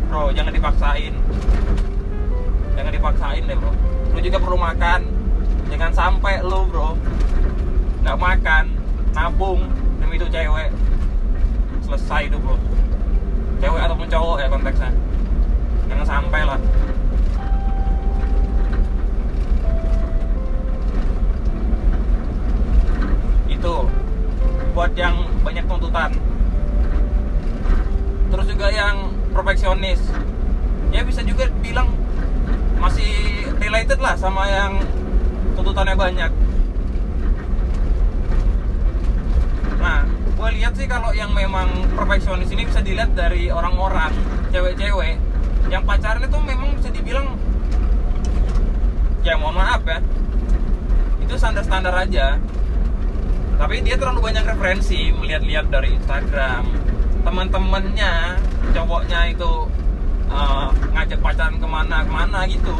bro 0.08 0.32
jangan 0.32 0.56
dipaksain. 0.56 1.14
Jangan 2.80 2.92
dipaksain 2.96 3.44
deh 3.44 3.58
bro. 3.60 3.72
Lu 4.16 4.20
juga 4.24 4.38
perlu 4.40 4.58
makan. 4.58 5.02
Jangan 5.68 5.92
sampai 5.92 6.40
lu 6.40 6.64
bro 6.72 6.96
nggak 8.04 8.20
makan 8.20 8.64
nabung 9.12 9.68
demi 10.00 10.16
itu 10.16 10.28
cewek. 10.32 10.72
Selesai 11.84 12.32
itu 12.32 12.40
bro. 12.40 12.56
Cewek 13.60 13.82
ataupun 13.84 14.08
cowok 14.08 14.38
ya 14.40 14.48
konteksnya. 14.48 14.92
Jangan 15.92 16.08
sampai 16.08 16.42
lah 16.48 16.60
itu 23.64 23.76
buat 24.76 24.92
yang 25.00 25.16
banyak 25.40 25.64
tuntutan 25.72 26.12
terus 28.28 28.46
juga 28.52 28.68
yang 28.68 29.08
perfeksionis 29.32 30.04
ya 30.92 31.00
bisa 31.08 31.24
juga 31.24 31.48
bilang 31.64 31.88
masih 32.76 33.08
related 33.64 34.04
lah 34.04 34.20
sama 34.20 34.52
yang 34.52 34.84
tuntutannya 35.56 35.96
banyak 35.96 36.32
nah 39.80 40.04
gue 40.12 40.50
lihat 40.60 40.76
sih 40.76 40.84
kalau 40.84 41.16
yang 41.16 41.32
memang 41.32 41.72
perfeksionis 41.96 42.52
dilihat 43.04 43.20
dari 43.20 43.52
orang-orang 43.52 44.16
cewek-cewek 44.56 45.20
yang 45.68 45.84
pacaran 45.84 46.24
itu 46.24 46.40
memang 46.40 46.72
bisa 46.80 46.88
dibilang 46.88 47.36
ya 49.28 49.36
mohon 49.36 49.60
maaf 49.60 49.84
ya 49.84 50.00
itu 51.20 51.36
standar-standar 51.36 51.92
aja. 52.00 52.40
Tapi 53.60 53.84
dia 53.84 54.00
terlalu 54.00 54.32
banyak 54.32 54.44
referensi 54.48 55.12
melihat-lihat 55.12 55.68
dari 55.68 56.00
Instagram. 56.00 56.64
Teman-temannya 57.28 58.40
cowoknya 58.72 59.36
itu 59.36 59.68
uh, 60.32 60.72
ngajak 60.96 61.20
pacaran 61.20 61.60
ke 61.60 61.68
mana 61.68 62.08
ke 62.08 62.12
mana 62.12 62.40
gitu. 62.48 62.76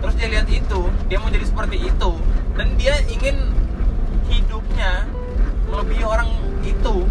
Terus 0.00 0.14
dia 0.16 0.28
lihat 0.32 0.48
itu 0.48 0.80
dia 1.12 1.20
mau 1.20 1.28
jadi 1.28 1.44
seperti 1.44 1.76
itu. 1.92 2.12
Dan 2.56 2.72
dia 2.80 2.96
ingin 3.04 3.36
hidupnya 4.32 5.04
melebihi 5.68 6.04
orang 6.08 6.28
itu 6.64 7.08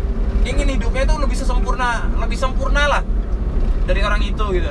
ingin 0.49 0.67
hidupnya 0.75 1.05
itu 1.05 1.15
lebih 1.21 1.37
sempurna 1.37 2.09
lebih 2.17 2.37
sempurna 2.37 2.83
lah 2.89 3.03
dari 3.85 4.01
orang 4.01 4.21
itu 4.25 4.45
gitu. 4.53 4.69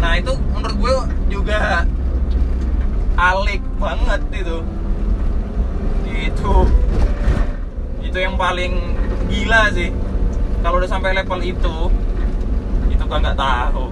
Nah 0.00 0.12
itu 0.20 0.32
menurut 0.52 0.76
gue 0.76 0.94
juga 1.32 1.88
alik 3.16 3.64
banget 3.80 4.20
itu. 4.32 4.58
Itu 6.04 6.54
itu 8.04 8.18
yang 8.20 8.36
paling 8.36 8.72
gila 9.32 9.72
sih. 9.72 9.88
Kalau 10.60 10.76
udah 10.80 10.90
sampai 10.90 11.16
level 11.16 11.40
itu 11.40 11.76
itu 12.92 13.02
gak 13.04 13.20
nggak 13.24 13.38
tahu. 13.40 13.88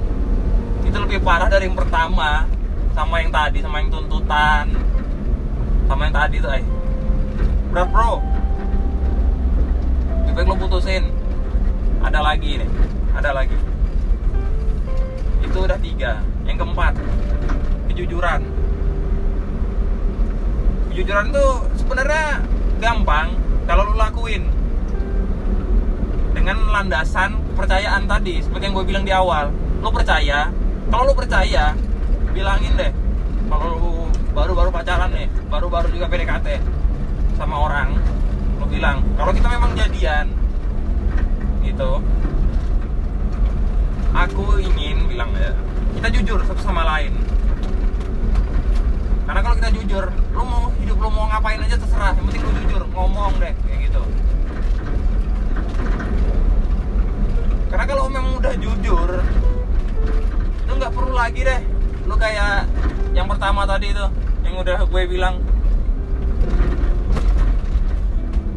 Itu 0.84 0.96
lebih 1.00 1.24
parah 1.24 1.48
dari 1.48 1.64
yang 1.64 1.76
pertama 1.76 2.44
sama 2.94 3.18
yang 3.18 3.32
tadi 3.34 3.58
sama 3.58 3.82
yang 3.82 3.90
tuntutan 3.90 4.70
sama 5.90 6.00
yang 6.06 6.14
tadi 6.14 6.36
tuh 6.38 6.52
eh. 6.54 6.64
Berat 7.74 7.90
bro 7.90 8.33
lebih 10.34 10.50
baik 10.50 10.58
lo 10.58 10.66
putusin? 10.66 11.14
Ada 12.02 12.18
lagi 12.18 12.58
nih 12.58 12.70
ada 13.14 13.30
lagi. 13.30 13.54
Itu 15.46 15.62
udah 15.62 15.78
tiga. 15.78 16.18
Yang 16.42 16.66
keempat 16.66 16.98
kejujuran. 17.94 18.42
Kejujuran 20.90 21.24
itu 21.30 21.46
sebenarnya 21.78 22.42
gampang 22.82 23.38
kalau 23.70 23.86
lu 23.86 23.94
lakuin. 23.94 24.50
Dengan 26.34 26.58
landasan 26.66 27.38
kepercayaan 27.54 28.10
tadi 28.10 28.42
seperti 28.42 28.62
yang 28.66 28.74
gue 28.74 28.86
bilang 28.90 29.04
di 29.06 29.14
awal. 29.14 29.54
Lu 29.86 29.94
percaya 29.94 30.50
kalau 30.90 31.06
lu 31.06 31.14
percaya 31.14 31.78
bilangin 32.34 32.74
deh 32.74 32.90
kalau 33.46 33.66
lu 33.70 33.92
baru-baru 34.34 34.74
pacaran 34.74 35.14
nih 35.14 35.30
baru-baru 35.46 35.94
juga 35.94 36.10
PDKT 36.10 36.58
sama 37.38 37.70
orang 37.70 37.94
lu 38.58 38.66
bilang 38.66 39.03
kalau 39.14 39.30
kita 39.30 39.48
memang 39.48 39.70
jadian 39.78 40.26
gitu 41.64 42.02
aku 44.14 44.62
ingin 44.62 45.10
bilang 45.10 45.30
ya 45.34 45.50
kita 45.98 46.08
jujur 46.20 46.38
satu 46.44 46.60
sama 46.62 46.82
lain. 46.84 47.14
Karena 49.24 49.40
kalau 49.40 49.56
kita 49.56 49.70
jujur 49.72 50.04
lu 50.36 50.42
mau 50.44 50.68
hidup 50.76 50.98
lu 51.00 51.08
mau 51.08 51.24
ngapain 51.32 51.56
aja 51.62 51.80
terserah 51.80 52.12
yang 52.12 52.26
penting 52.28 52.42
lu 52.44 52.52
jujur 52.66 52.82
ngomong 52.92 53.32
deh 53.40 53.54
kayak 53.64 53.78
gitu. 53.88 54.02
Karena 57.72 57.84
kalau 57.88 58.04
memang 58.12 58.36
udah 58.38 58.54
jujur 58.60 59.10
lu 60.68 60.72
nggak 60.76 60.92
perlu 60.92 61.12
lagi 61.16 61.40
deh. 61.40 61.60
Lu 62.04 62.14
kayak 62.20 62.68
yang 63.16 63.26
pertama 63.30 63.64
tadi 63.64 63.96
itu 63.96 64.06
yang 64.44 64.54
udah 64.60 64.78
gue 64.84 65.02
bilang 65.08 65.40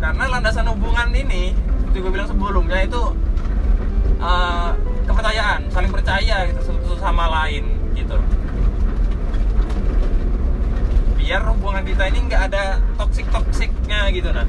karena 0.08 0.40
landasan 0.40 0.72
hubungan 0.72 1.12
ini 1.12 1.52
seperti 1.84 2.00
gue 2.00 2.12
bilang 2.16 2.32
sebelumnya 2.32 2.80
itu 2.80 3.12
uh, 4.24 4.72
kepercayaan 5.04 5.68
saling 5.68 5.92
percaya 5.92 6.48
gitu 6.48 6.64
satu 6.64 6.96
sama 6.96 7.28
lain 7.28 7.76
gitu. 7.92 8.16
Biar 11.20 11.44
hubungan 11.52 11.84
kita 11.84 12.08
ini 12.08 12.24
nggak 12.24 12.42
ada 12.48 12.80
toksik 12.96 13.28
toksiknya 13.36 14.08
gitu 14.16 14.32
nah 14.32 14.48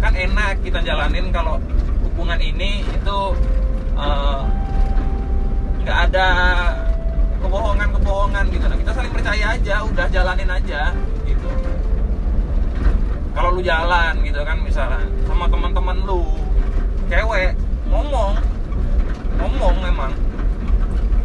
kan 0.00 0.16
enak 0.16 0.64
kita 0.64 0.80
jalanin 0.80 1.28
kalau 1.36 1.60
hubungan 2.08 2.40
ini 2.40 2.80
itu 2.80 3.18
nggak 5.84 5.98
uh, 6.00 6.04
ada 6.08 6.26
kebohongan 7.44 7.92
kebohongan 7.92 8.44
gitu. 8.48 8.64
Nah 8.72 8.76
kita 8.80 8.92
saling 8.96 9.12
percaya 9.12 9.52
aja 9.52 9.84
udah 9.84 10.06
jalanin 10.08 10.48
aja 10.48 10.96
lu 13.56 13.64
jalan 13.64 14.20
gitu 14.20 14.44
kan 14.44 14.60
misalnya 14.60 15.00
sama 15.24 15.48
teman-teman 15.48 15.96
lu. 16.04 16.20
Cewek 17.08 17.56
ngomong. 17.88 18.36
Ngomong 19.40 19.76
memang. 19.80 20.12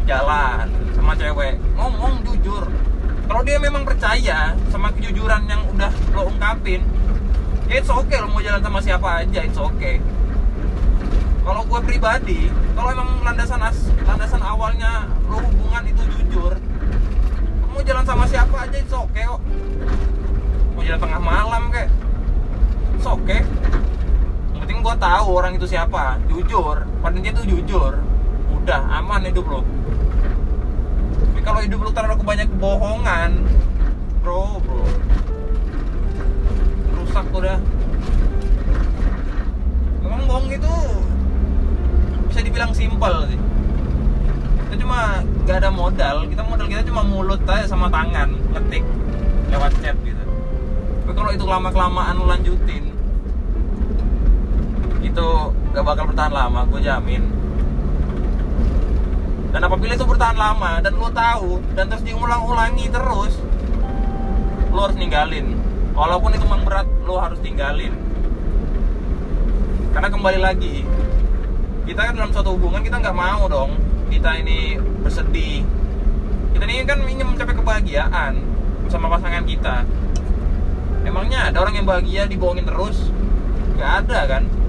Jalan 0.08 0.64
sama 0.96 1.12
cewek. 1.12 1.60
Ngomong 1.76 2.24
jujur. 2.24 2.64
Kalau 3.28 3.44
dia 3.44 3.60
memang 3.60 3.84
percaya 3.84 4.56
sama 4.72 4.88
kejujuran 4.96 5.44
yang 5.44 5.60
udah 5.76 5.92
lo 6.16 6.32
ungkapin 6.32 6.80
ya 7.70 7.80
it's 7.80 7.88
okay 7.88 8.20
lo 8.20 8.28
mau 8.28 8.44
jalan 8.44 8.60
sama 8.60 8.80
siapa 8.80 9.08
aja 9.24 9.40
it's 9.44 9.56
okay. 9.56 9.96
Kalau 11.40 11.62
gue 11.64 11.80
pribadi 11.84 12.52
kalau 12.76 12.92
emang 12.92 13.08
landasan 13.24 13.60
as, 13.60 13.88
landasan 14.04 14.42
awalnya 14.44 15.08
lo 15.28 15.40
hubungan 15.40 15.84
itu 15.84 16.02
jujur 16.16 16.56
mau 17.72 17.80
jalan 17.80 18.04
sama 18.04 18.24
siapa 18.28 18.68
aja 18.68 18.76
it's 18.76 18.92
okay 18.92 19.24
kok. 19.24 19.40
Mau 20.76 20.82
jalan 20.84 21.00
tengah 21.00 21.20
malam 21.22 21.62
kayak 21.72 21.88
it's 23.02 23.10
okay. 23.10 23.42
Penting 24.54 24.78
gue 24.78 24.94
tahu 24.94 25.26
orang 25.34 25.58
itu 25.58 25.66
siapa. 25.66 26.22
Jujur. 26.30 26.86
Pada 27.02 27.18
dia 27.18 27.34
tuh 27.34 27.42
jujur. 27.42 27.98
Udah 28.62 28.78
aman 29.02 29.26
hidup 29.26 29.42
lo 29.50 29.66
tapi 31.42 31.42
kalau 31.42 31.58
hidup 31.58 31.82
lo 31.82 31.90
terlalu 31.90 32.22
banyak 32.22 32.46
kebohongan 32.46 33.42
bro 34.22 34.62
bro. 34.62 34.86
Rusak 37.02 37.26
udah. 37.34 37.58
Memang 40.06 40.22
bohong 40.30 40.46
itu 40.54 40.74
bisa 42.30 42.40
dibilang 42.46 42.70
simpel 42.70 43.26
sih. 43.26 43.40
Kita 44.70 44.74
cuma 44.86 45.26
gak 45.42 45.66
ada 45.66 45.74
modal. 45.74 46.30
Kita 46.30 46.46
modal 46.46 46.70
kita 46.70 46.86
cuma 46.86 47.02
mulut 47.02 47.42
aja 47.50 47.66
sama 47.66 47.90
tangan 47.90 48.30
ngetik 48.54 48.86
lewat 49.50 49.74
chat 49.82 49.98
gitu. 50.06 50.22
Tapi 51.02 51.12
kalau 51.18 51.30
itu 51.34 51.42
lama 51.42 51.74
kelamaan 51.74 52.22
lanjutin 52.22 52.91
itu 55.02 55.28
gak 55.74 55.84
bakal 55.84 56.06
bertahan 56.08 56.32
lama 56.32 56.64
gue 56.70 56.80
jamin. 56.80 57.22
Dan 59.52 59.60
apabila 59.68 59.92
itu 59.92 60.06
bertahan 60.08 60.38
lama 60.38 60.80
dan 60.80 60.96
lo 60.96 61.12
tahu 61.12 61.60
dan 61.76 61.90
terus 61.92 62.00
diulang-ulangi 62.06 62.88
terus 62.88 63.36
lo 64.72 64.88
harus 64.88 64.96
ninggalin. 64.96 65.60
Walaupun 65.92 66.32
itu 66.32 66.44
memang 66.48 66.64
berat 66.64 66.88
lo 67.04 67.20
harus 67.20 67.36
tinggalin. 67.44 67.92
Karena 69.92 70.08
kembali 70.08 70.40
lagi 70.40 70.88
kita 71.84 72.00
kan 72.08 72.14
dalam 72.16 72.32
suatu 72.32 72.56
hubungan 72.56 72.80
kita 72.80 73.02
nggak 73.02 73.12
mau 73.12 73.44
dong 73.50 73.76
kita 74.08 74.40
ini 74.40 74.80
bersedih. 75.04 75.66
Kita 76.56 76.64
ini 76.64 76.88
kan 76.88 77.04
ingin 77.04 77.28
mencapai 77.28 77.52
kebahagiaan 77.52 78.40
bersama 78.88 79.12
pasangan 79.12 79.44
kita. 79.44 79.84
Emangnya 81.04 81.52
ada 81.52 81.60
orang 81.60 81.76
yang 81.76 81.84
bahagia 81.84 82.24
dibohongin 82.24 82.64
terus? 82.64 83.12
Nggak 83.76 83.92
ada 84.06 84.20
kan 84.30 84.61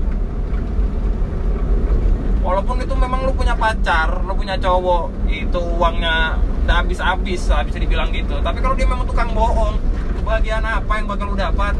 walaupun 2.43 2.83
itu 2.83 2.93
memang 2.93 3.23
lu 3.23 3.31
punya 3.31 3.55
pacar 3.55 4.19
lu 4.27 4.35
punya 4.35 4.59
cowok 4.59 5.31
itu 5.31 5.61
uangnya 5.79 6.35
udah 6.63 6.75
habis-habis 6.79 7.43
bisa 7.43 7.79
dibilang 7.79 8.07
gitu. 8.15 8.39
Tapi 8.39 8.63
kalau 8.63 8.75
dia 8.75 8.87
memang 8.87 9.03
tukang 9.03 9.31
bohong 9.35 9.75
bagian 10.23 10.63
apa 10.63 10.95
yang 10.95 11.07
bakal 11.11 11.31
lu 11.31 11.35
dapat? 11.35 11.75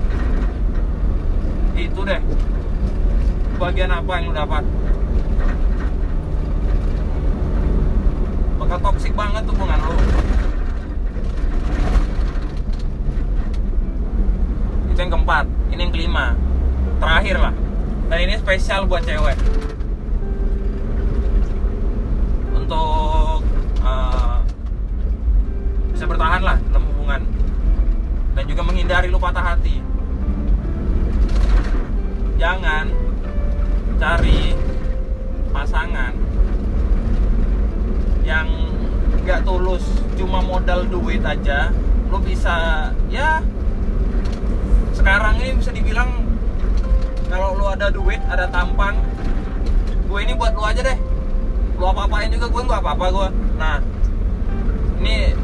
Itu 1.75 2.03
deh. 2.03 2.19
Bagian 3.55 3.91
apa 3.95 4.11
yang 4.19 4.23
lu 4.27 4.33
dapat? 4.35 4.63
Bakal 8.59 8.77
toksik 8.83 9.15
banget 9.15 9.43
hubungan 9.47 9.79
lu. 9.87 9.95
Itu 14.91 14.99
yang 14.99 15.11
keempat. 15.15 15.45
Ini 15.71 15.79
yang 15.79 15.93
kelima. 15.95 16.35
Terakhir 16.99 17.35
lah. 17.39 17.53
Dan 18.11 18.17
ini 18.19 18.35
spesial 18.35 18.83
buat 18.83 19.07
cewek 19.07 19.39
untuk 22.63 23.43
uh, 23.83 24.39
bisa 25.91 26.05
bertahan 26.07 26.41
lah 26.41 26.57
dalam 26.71 26.83
hubungan. 26.95 27.21
Dan 28.33 28.43
juga 28.47 28.61
menghindari 28.63 29.07
lu 29.11 29.19
patah 29.19 29.43
hati. 29.53 29.83
Jangan 32.39 32.89
cari 33.99 34.55
pasangan 35.53 36.15
yang 38.23 38.47
nggak 39.23 39.43
tulus 39.45 39.83
cuma 40.15 40.39
modal 40.39 40.87
duit 40.87 41.21
aja. 41.21 41.69
Lu 42.09 42.17
bisa 42.23 42.89
ya 43.11 43.43
sekarang 44.95 45.35
ini 45.43 45.59
bisa 45.59 45.71
dibilang 45.75 46.09
kalau 47.27 47.57
lu 47.57 47.65
ada 47.65 47.89
duit 47.89 48.21
ada 48.29 48.45
tampang 48.47 48.93
gue 50.05 50.19
ini 50.21 50.37
buat 50.37 50.53
lu 50.53 50.61
aja 50.61 50.85
deh 50.85 51.12
lu 51.83 51.91
apa 51.91 52.07
apain 52.07 52.31
juga 52.31 52.47
gue 52.47 52.61
nggak 52.63 52.79
apa 52.79 52.91
apa 52.95 53.05
gue 53.11 53.27
nah 53.59 53.75
ini 55.03 55.35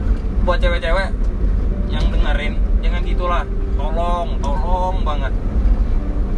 buat 0.47 0.55
cewek-cewek 0.63 1.11
yang 1.91 2.05
dengerin 2.07 2.55
jangan 2.79 3.01
gitulah. 3.03 3.43
Tolong 3.75 4.39
tolong 4.39 5.03
banget. 5.03 5.35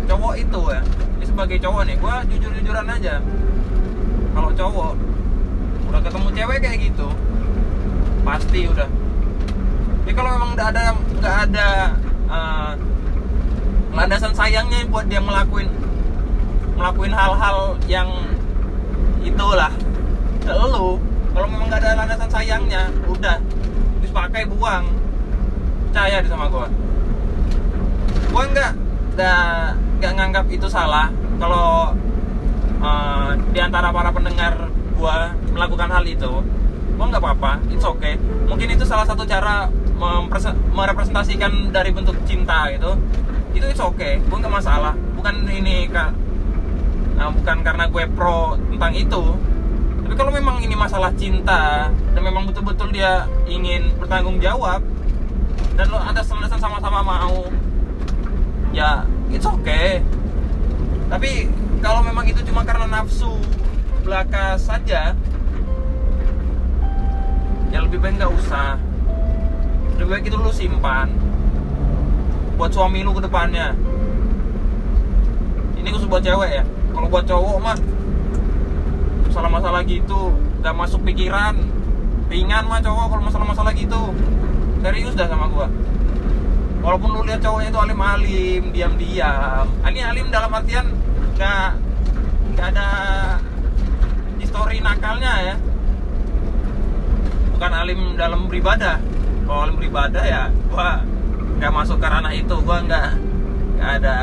Cowok 0.09 0.33
itu 0.41 0.61
ya 0.73 0.81
ini 1.21 1.25
sebagai 1.29 1.57
cowok 1.61 1.81
nih 1.85 1.95
gue 2.01 2.15
jujur 2.33 2.51
jujuran 2.57 2.85
aja. 2.89 3.21
Kalau 4.33 4.49
cowok 4.57 4.93
udah 5.85 6.01
ketemu 6.01 6.27
cewek 6.33 6.57
kayak 6.65 6.77
gitu 6.81 7.07
pasti 8.25 8.59
udah. 8.73 8.89
Ya 10.09 10.11
kalau 10.17 10.29
memang 10.33 10.49
udah 10.57 10.67
ada 10.73 10.83
nggak 10.97 11.35
ada 11.45 11.67
uh, 12.25 12.71
landasan 13.93 14.33
sayangnya 14.33 14.81
buat 14.89 15.05
dia 15.05 15.21
ngelakuin 15.21 15.69
ngelakuin 16.73 17.13
hal-hal 17.13 17.77
yang 17.85 18.09
itulah 19.21 19.69
ke 20.51 20.65
lu 20.67 20.99
kalau 21.31 21.47
memang 21.47 21.71
nggak 21.71 21.79
ada 21.79 21.91
landasan 22.03 22.27
sayangnya 22.27 22.91
udah. 23.07 23.39
Terus 24.03 24.11
buang. 24.51 24.83
Percaya 25.87 26.19
di 26.19 26.27
sama 26.27 26.51
gua. 26.51 26.67
Gua 28.35 28.43
nggak 28.51 28.71
nggak 29.15 29.47
nggak 30.03 30.11
nganggap 30.19 30.45
itu 30.51 30.67
salah. 30.67 31.07
Kalau 31.39 31.95
uh, 32.83 33.31
di 33.55 33.59
antara 33.63 33.95
para 33.95 34.11
pendengar 34.11 34.67
gua 34.99 35.31
melakukan 35.55 35.87
hal 35.87 36.03
itu 36.03 36.43
gua 36.99 37.05
nggak 37.07 37.23
apa-apa. 37.23 37.63
It's 37.71 37.87
okay. 37.87 38.19
Mungkin 38.51 38.75
itu 38.75 38.83
salah 38.83 39.07
satu 39.07 39.23
cara 39.23 39.71
merepresentasikan 40.75 41.71
dari 41.71 41.95
bentuk 41.95 42.19
cinta 42.27 42.67
gitu. 42.75 42.99
Itu 43.55 43.65
it's 43.71 43.79
okay. 43.79 44.19
Gue 44.27 44.35
nggak 44.41 44.51
masalah. 44.51 44.97
Bukan 45.15 45.47
ini 45.47 45.85
kak. 45.87 46.11
Nah, 47.21 47.29
bukan 47.29 47.61
karena 47.61 47.85
gue 47.85 48.03
pro 48.17 48.57
tentang 48.57 48.97
itu 48.97 49.37
tapi 50.11 50.27
kalau 50.27 50.35
memang 50.35 50.59
ini 50.59 50.75
masalah 50.75 51.07
cinta 51.15 51.87
dan 51.87 52.19
memang 52.19 52.43
betul-betul 52.43 52.91
dia 52.91 53.31
ingin 53.47 53.95
bertanggung 53.95 54.43
jawab 54.43 54.83
dan 55.79 55.87
lo 55.87 56.03
ada 56.03 56.19
landasan 56.19 56.59
sama-sama 56.59 56.99
mau 56.99 57.47
ya 58.75 59.07
it's 59.31 59.47
okay. 59.47 60.03
Tapi 61.07 61.47
kalau 61.79 62.03
memang 62.03 62.27
itu 62.27 62.43
cuma 62.43 62.67
karena 62.67 62.91
nafsu 62.91 63.39
belaka 64.03 64.59
saja 64.59 65.15
ya 67.71 67.79
lebih 67.79 68.03
baik 68.03 68.19
nggak 68.19 68.35
usah. 68.35 68.75
Lebih 69.95 70.11
baik 70.11 70.23
itu 70.27 70.35
lu 70.35 70.51
simpan 70.51 71.07
buat 72.59 72.75
suami 72.75 72.99
lu 72.99 73.15
ke 73.15 73.23
depannya. 73.23 73.79
Ini 75.79 75.87
khusus 75.87 76.11
buat 76.11 76.19
cewek 76.19 76.51
ya. 76.51 76.63
Kalau 76.67 77.07
buat 77.07 77.23
cowok 77.23 77.57
mah 77.63 77.79
masalah-masalah 79.31 79.87
gitu 79.87 80.35
gak 80.59 80.75
masuk 80.75 80.99
pikiran. 81.07 81.55
Ringan 82.27 82.67
mah 82.67 82.83
cowok 82.83 83.15
kalau 83.15 83.23
masalah-masalah 83.23 83.71
gitu. 83.71 84.11
Serius 84.83 85.15
dah 85.15 85.31
sama 85.31 85.47
gua. 85.47 85.71
Walaupun 86.83 87.15
lu 87.15 87.21
lihat 87.23 87.39
cowoknya 87.39 87.71
itu 87.71 87.79
alim-alim 87.79 88.63
diam-diam. 88.75 89.65
Ini 89.87 89.99
alim 90.03 90.27
dalam 90.27 90.51
artian 90.51 90.91
gak 91.39 91.79
gak 92.59 92.75
ada 92.75 92.87
histori 94.35 94.83
nakalnya 94.83 95.55
ya. 95.55 95.55
Bukan 97.55 97.71
alim 97.71 98.19
dalam 98.19 98.51
beribadah. 98.51 98.99
Kalau 99.47 99.59
alim 99.63 99.79
beribadah 99.79 100.23
ya 100.27 100.51
gua 100.67 101.07
nggak 101.55 101.71
masuk 101.71 102.03
ke 102.03 102.07
ranah 102.11 102.35
itu. 102.35 102.55
Gua 102.67 102.83
nggak 102.83 103.07
nggak 103.79 103.91
ada 104.03 104.15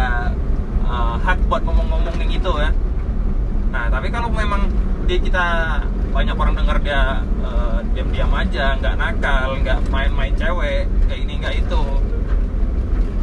uh, 0.85 1.17
hak 1.17 1.41
buat 1.49 1.65
ngomong-ngomong 1.65 2.29
gitu 2.29 2.53
ya. 2.61 2.77
Nah 3.73 3.89
tapi 3.89 4.13
kalau 4.13 4.29
memang 4.33 4.69
dia 5.09 5.17
kita 5.25 5.47
banyak 6.13 6.37
orang 6.37 6.53
dengar 6.53 6.77
dia 6.85 7.25
uh, 7.41 7.81
diam-diam 7.97 8.29
aja 8.29 8.77
nggak 8.77 8.95
nakal 9.01 9.57
nggak 9.57 9.81
main-main 9.89 10.37
cewek 10.37 10.85
kayak 11.09 11.21
ini 11.25 11.33
nggak 11.41 11.55
itu. 11.65 11.83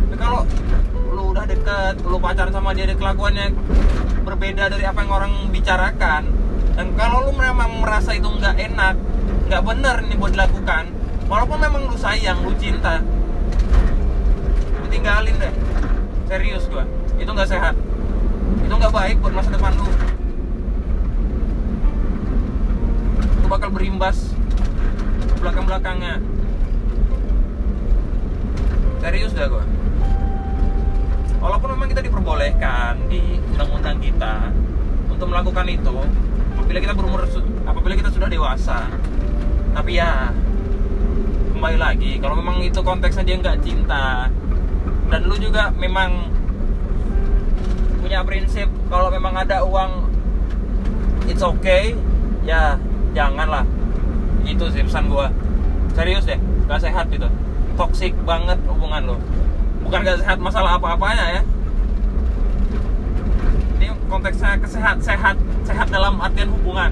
Tapi 0.10 0.16
kalau 0.18 0.42
lu 1.14 1.30
udah 1.30 1.46
deket 1.46 2.02
lu 2.02 2.18
pacaran 2.18 2.50
sama 2.50 2.74
dia 2.74 2.90
kelakuannya 2.90 3.54
berbeda 4.26 4.74
dari 4.74 4.82
apa 4.82 5.06
yang 5.06 5.14
orang 5.14 5.34
bicarakan 5.54 6.26
dan 6.74 6.88
kalau 6.98 7.30
lu 7.30 7.38
memang 7.38 7.86
merasa 7.86 8.18
itu 8.18 8.26
nggak 8.34 8.58
enak 8.58 8.98
nggak 9.46 9.62
bener 9.62 9.96
nih 10.10 10.18
buat 10.18 10.34
dilakukan 10.34 10.90
walaupun 11.30 11.62
memang 11.62 11.86
lu 11.86 11.98
sayang 12.02 12.42
lu 12.42 12.58
cinta 12.58 12.98
lu 14.82 14.90
tinggalin 14.90 15.38
deh. 15.38 15.54
Serius 16.26 16.66
gua 16.66 16.90
itu 17.22 17.30
nggak 17.30 17.46
sehat. 17.46 17.78
Itu 18.66 18.74
nggak 18.74 18.90
baik 18.90 19.22
buat 19.22 19.38
masa 19.38 19.54
depan 19.54 19.78
lu 19.78 19.86
itu 23.46 23.54
bakal 23.54 23.70
berimbas 23.70 24.34
belakang 25.38 25.70
belakangnya 25.70 26.18
serius 29.06 29.38
dah 29.38 29.46
gua? 29.46 29.62
Walaupun 31.46 31.78
memang 31.78 31.94
kita 31.94 32.02
diperbolehkan 32.02 33.06
di 33.06 33.38
undang-undang 33.54 34.02
kita 34.02 34.50
untuk 35.14 35.30
melakukan 35.30 35.70
itu 35.70 35.94
apabila 36.58 36.80
kita 36.90 36.94
berumur 36.98 37.22
apabila 37.70 37.94
kita 37.94 38.10
sudah 38.10 38.26
dewasa. 38.34 38.90
Tapi 39.78 39.94
ya 39.94 40.34
kembali 41.54 41.78
lagi 41.78 42.18
kalau 42.18 42.42
memang 42.42 42.66
itu 42.66 42.82
konteksnya 42.82 43.30
dia 43.30 43.38
nggak 43.46 43.62
cinta 43.62 44.26
dan 45.14 45.22
lu 45.22 45.38
juga 45.38 45.70
memang 45.78 46.34
punya 48.02 48.26
prinsip 48.26 48.66
kalau 48.90 49.14
memang 49.14 49.38
ada 49.38 49.62
uang 49.62 50.10
it's 51.30 51.46
okay 51.46 51.94
ya 52.42 52.82
janganlah. 53.16 53.64
Itu 54.44 54.68
sih 54.70 54.84
pesan 54.84 55.08
gua. 55.08 55.32
Serius 55.96 56.28
deh 56.28 56.38
gak 56.68 56.84
sehat 56.84 57.08
gitu. 57.08 57.32
Toxic 57.80 58.12
banget 58.28 58.60
hubungan 58.68 59.16
lo. 59.16 59.18
Bukan 59.88 60.04
gak 60.04 60.20
sehat 60.20 60.38
masalah 60.38 60.76
apa-apanya 60.76 61.40
ya. 61.40 61.42
Ini 63.80 63.88
konteksnya 64.12 64.60
kesehat 64.60 65.00
sehat 65.00 65.40
sehat 65.64 65.88
dalam 65.88 66.20
artian 66.20 66.52
hubungan. 66.52 66.92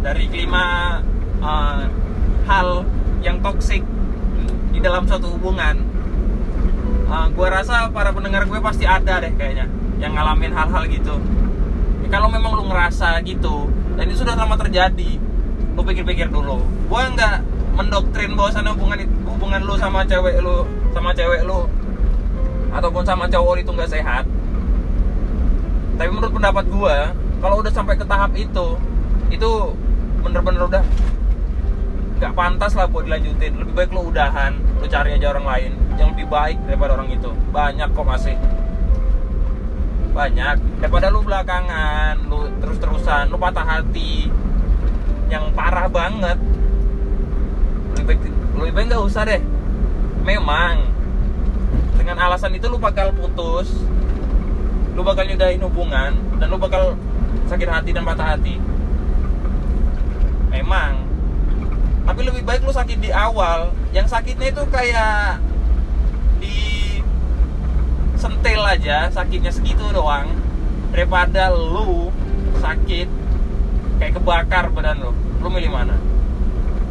Dari 0.00 0.24
kelima 0.32 0.98
uh, 1.44 1.84
hal 2.48 2.88
yang 3.20 3.36
toksik 3.44 3.84
di 4.72 4.80
dalam 4.80 5.04
suatu 5.04 5.28
hubungan 5.36 5.89
uh, 7.10 7.26
gue 7.28 7.46
rasa 7.50 7.90
para 7.90 8.14
pendengar 8.14 8.46
gue 8.46 8.58
pasti 8.62 8.86
ada 8.86 9.18
deh 9.18 9.34
kayaknya 9.34 9.66
yang 9.98 10.14
ngalamin 10.14 10.54
hal-hal 10.54 10.86
gitu. 10.88 11.18
Ya, 12.06 12.08
kalau 12.08 12.30
memang 12.30 12.56
lu 12.56 12.70
ngerasa 12.70 13.20
gitu 13.26 13.68
dan 13.98 14.08
itu 14.08 14.22
sudah 14.22 14.38
lama 14.38 14.56
terjadi 14.56 15.18
lu 15.74 15.80
pikir-pikir 15.82 16.30
dulu. 16.30 16.62
Gue 16.88 17.02
nggak 17.12 17.36
mendoktrin 17.76 18.32
bahwasannya 18.38 18.72
hubungan 18.72 18.98
hubungan 19.26 19.60
lu 19.66 19.74
sama 19.76 20.06
cewek 20.06 20.40
lu 20.40 20.64
sama 20.94 21.10
cewek 21.12 21.42
lu 21.44 21.66
ataupun 22.70 23.02
sama 23.02 23.26
cowok 23.26 23.54
itu 23.60 23.70
nggak 23.74 23.90
sehat. 23.90 24.24
Tapi 25.98 26.08
menurut 26.08 26.32
pendapat 26.32 26.64
gue 26.70 26.96
kalau 27.42 27.60
udah 27.60 27.72
sampai 27.74 27.98
ke 27.98 28.06
tahap 28.06 28.32
itu 28.38 28.78
itu 29.28 29.50
bener-bener 30.24 30.64
udah 30.64 30.84
nggak 32.20 32.32
pantas 32.32 32.72
lah 32.72 32.88
buat 32.88 33.04
dilanjutin. 33.04 33.60
Lebih 33.60 33.74
baik 33.76 33.90
lu 33.92 34.08
udahan 34.08 34.56
lu 34.80 34.86
cari 34.88 35.20
aja 35.20 35.36
orang 35.36 35.44
lain 35.44 35.72
yang 36.00 36.16
lebih 36.16 36.26
baik 36.32 36.58
daripada 36.64 36.96
orang 36.96 37.12
itu. 37.12 37.30
Banyak 37.52 37.88
kok 37.92 38.06
masih 38.08 38.36
banyak. 40.10 40.56
Daripada 40.80 41.06
lu 41.12 41.20
belakangan 41.20 42.16
lu 42.24 42.48
terus-terusan 42.64 43.28
lu 43.28 43.36
patah 43.36 43.66
hati. 43.68 44.32
Yang 45.28 45.44
parah 45.54 45.86
banget 45.86 46.40
lebih 47.94 48.04
baik 48.16 48.20
lebih 48.56 48.72
baik 48.72 48.86
nggak 48.90 49.04
usah 49.04 49.22
deh. 49.28 49.42
Memang. 50.24 50.88
Dengan 52.00 52.16
alasan 52.16 52.56
itu 52.56 52.66
lu 52.66 52.80
bakal 52.80 53.12
putus. 53.12 53.68
Lu 54.96 55.04
bakal 55.04 55.28
nyudahin 55.28 55.62
hubungan 55.62 56.16
dan 56.40 56.46
lu 56.48 56.56
bakal 56.56 56.96
sakit 57.46 57.68
hati 57.68 57.90
dan 57.92 58.02
patah 58.02 58.34
hati. 58.34 58.56
Memang. 60.50 61.06
Tapi 62.08 62.20
lebih 62.26 62.42
baik 62.42 62.66
lu 62.66 62.72
sakit 62.74 62.98
di 62.98 63.14
awal. 63.14 63.70
Yang 63.94 64.10
sakitnya 64.10 64.50
itu 64.50 64.62
kayak 64.66 65.38
sentil 68.20 68.60
aja 68.60 69.08
sakitnya 69.08 69.48
segitu 69.48 69.80
doang 69.96 70.28
daripada 70.92 71.48
lu 71.48 72.12
sakit 72.60 73.08
kayak 73.96 74.12
kebakar 74.20 74.68
badan 74.68 75.00
lu. 75.00 75.12
Lu 75.40 75.48
milih 75.48 75.72
mana? 75.72 75.96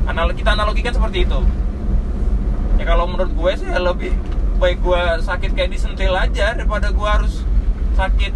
Anal 0.09 0.33
kita 0.33 0.57
analogikan 0.57 0.89
seperti 0.89 1.29
itu. 1.29 1.39
Ya 2.81 2.83
kalau 2.89 3.05
menurut 3.05 3.29
gue 3.29 3.51
sih 3.61 3.69
lebih 3.69 4.17
baik 4.57 4.81
gue 4.81 5.01
sakit 5.21 5.53
kayak 5.53 5.69
disentil 5.69 6.17
aja 6.17 6.57
daripada 6.57 6.89
gue 6.89 7.09
harus 7.09 7.45
sakit 7.93 8.33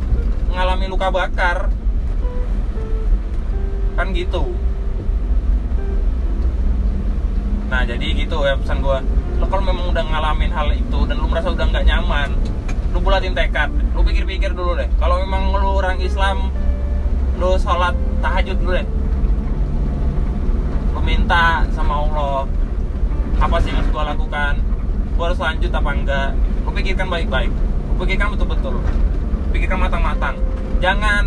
mengalami 0.54 0.86
luka 0.86 1.10
bakar. 1.10 1.74
Kan 3.98 4.14
gitu. 4.14 4.54
Nah 7.74 7.82
jadi 7.90 8.06
gitu 8.14 8.38
ya 8.46 8.54
pesan 8.54 8.86
gue 8.86 8.98
lo 9.42 9.50
kalau 9.50 9.66
memang 9.66 9.90
udah 9.90 10.06
ngalamin 10.06 10.54
hal 10.54 10.70
itu 10.78 11.00
dan 11.10 11.18
lu 11.18 11.26
merasa 11.26 11.50
udah 11.50 11.66
nggak 11.66 11.90
nyaman 11.90 12.30
lu 12.94 13.00
bulatin 13.02 13.34
tekad. 13.34 13.74
Lu 13.98 14.06
pikir-pikir 14.06 14.54
dulu 14.54 14.78
deh. 14.78 14.88
Kalau 15.02 15.18
memang 15.20 15.50
lu 15.50 15.82
orang 15.82 15.98
Islam 15.98 16.54
lu 17.42 17.58
sholat 17.58 17.98
tahajud 18.22 18.56
dulu 18.62 18.72
deh. 18.78 18.88
Lu 20.94 21.02
minta 21.02 21.66
sama 21.74 22.06
Allah 22.06 22.46
apa 23.42 23.58
sih 23.60 23.74
yang 23.74 23.82
harus 23.82 23.90
gue 23.90 24.04
lakukan? 24.14 24.54
Gue 25.18 25.26
harus 25.26 25.40
lanjut 25.42 25.72
apa 25.74 25.90
enggak? 25.90 26.30
Lu 26.64 26.70
pikirkan 26.72 27.08
baik-baik. 27.10 27.52
Lu 27.98 28.06
pikirkan 28.06 28.30
betul-betul. 28.38 28.78
Pikirkan 29.50 29.80
matang-matang. 29.82 30.38
Jangan 30.78 31.24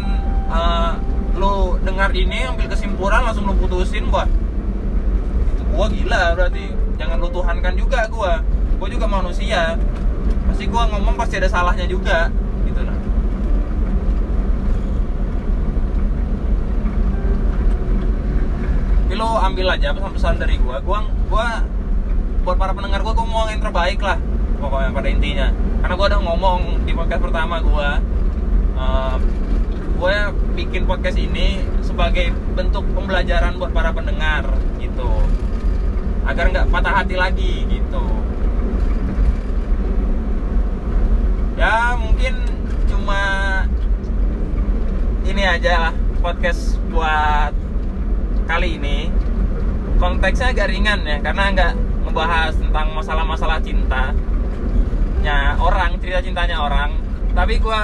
uh, 0.48 0.92
lu 1.37 1.76
dengar 1.85 2.14
ini 2.16 2.48
ambil 2.48 2.70
kesimpulan 2.72 3.20
langsung 3.26 3.44
lu 3.44 3.55
putusin 3.61 4.09
buat 4.09 4.24
itu 5.52 5.62
gua 5.68 5.87
gila 5.92 6.22
berarti. 6.33 6.64
Jangan 6.96 7.16
lu 7.20 7.29
tuhankan 7.29 7.74
juga 7.76 8.09
gua. 8.09 8.40
Gua 8.76 8.88
juga 8.88 9.07
manusia 9.09 9.76
pasti 10.57 10.65
gua 10.73 10.89
ngomong 10.89 11.15
pasti 11.21 11.37
ada 11.37 11.53
salahnya 11.53 11.85
juga 11.85 12.33
gitu 12.65 12.81
nah 12.81 12.97
Tapi 19.07 19.15
lo 19.15 19.39
ambil 19.39 19.71
aja 19.71 19.95
pesan-pesan 19.95 20.35
dari 20.43 20.59
gua. 20.59 20.83
Gua 20.83 20.99
gua 21.31 21.62
buat 22.43 22.59
para 22.59 22.75
pendengar 22.75 23.07
gua 23.07 23.15
gua 23.15 23.23
mau 23.23 23.47
yang 23.47 23.62
terbaik 23.62 24.03
lah 24.03 24.19
pokoknya 24.59 24.91
pada 24.91 25.09
intinya. 25.12 25.49
Karena 25.79 25.95
gua 25.95 26.07
udah 26.11 26.21
ngomong 26.27 26.61
di 26.83 26.91
podcast 26.91 27.23
pertama 27.23 27.62
gua 27.62 28.03
uh, 28.75 29.17
gue 29.97 30.17
bikin 30.59 30.85
podcast 30.85 31.17
ini 31.17 31.62
sebagai 31.81 32.35
bentuk 32.53 32.85
pembelajaran 32.93 33.57
buat 33.57 33.71
para 33.71 33.95
pendengar 33.95 34.43
gitu. 34.83 35.09
Agar 36.27 36.51
nggak 36.51 36.67
patah 36.73 36.95
hati 37.05 37.15
lagi 37.15 37.62
gitu 37.71 38.26
ya 41.57 41.97
mungkin 41.97 42.37
cuma 42.85 43.21
ini 45.25 45.42
aja 45.42 45.90
lah 45.90 45.95
podcast 46.21 46.77
buat 46.92 47.53
kali 48.47 48.77
ini. 48.77 49.09
Konteksnya 49.97 50.53
agak 50.53 50.69
ringan 50.69 51.01
ya 51.09 51.19
karena 51.25 51.45
nggak 51.57 51.73
ngebahas 52.05 52.53
tentang 52.53 52.92
masalah-masalah 52.92 53.59
cinta 53.64 54.12
nya 55.25 55.57
orang 55.57 55.97
cerita 55.99 56.21
cintanya 56.21 56.61
orang. 56.61 56.92
Tapi 57.33 57.57
gue 57.57 57.81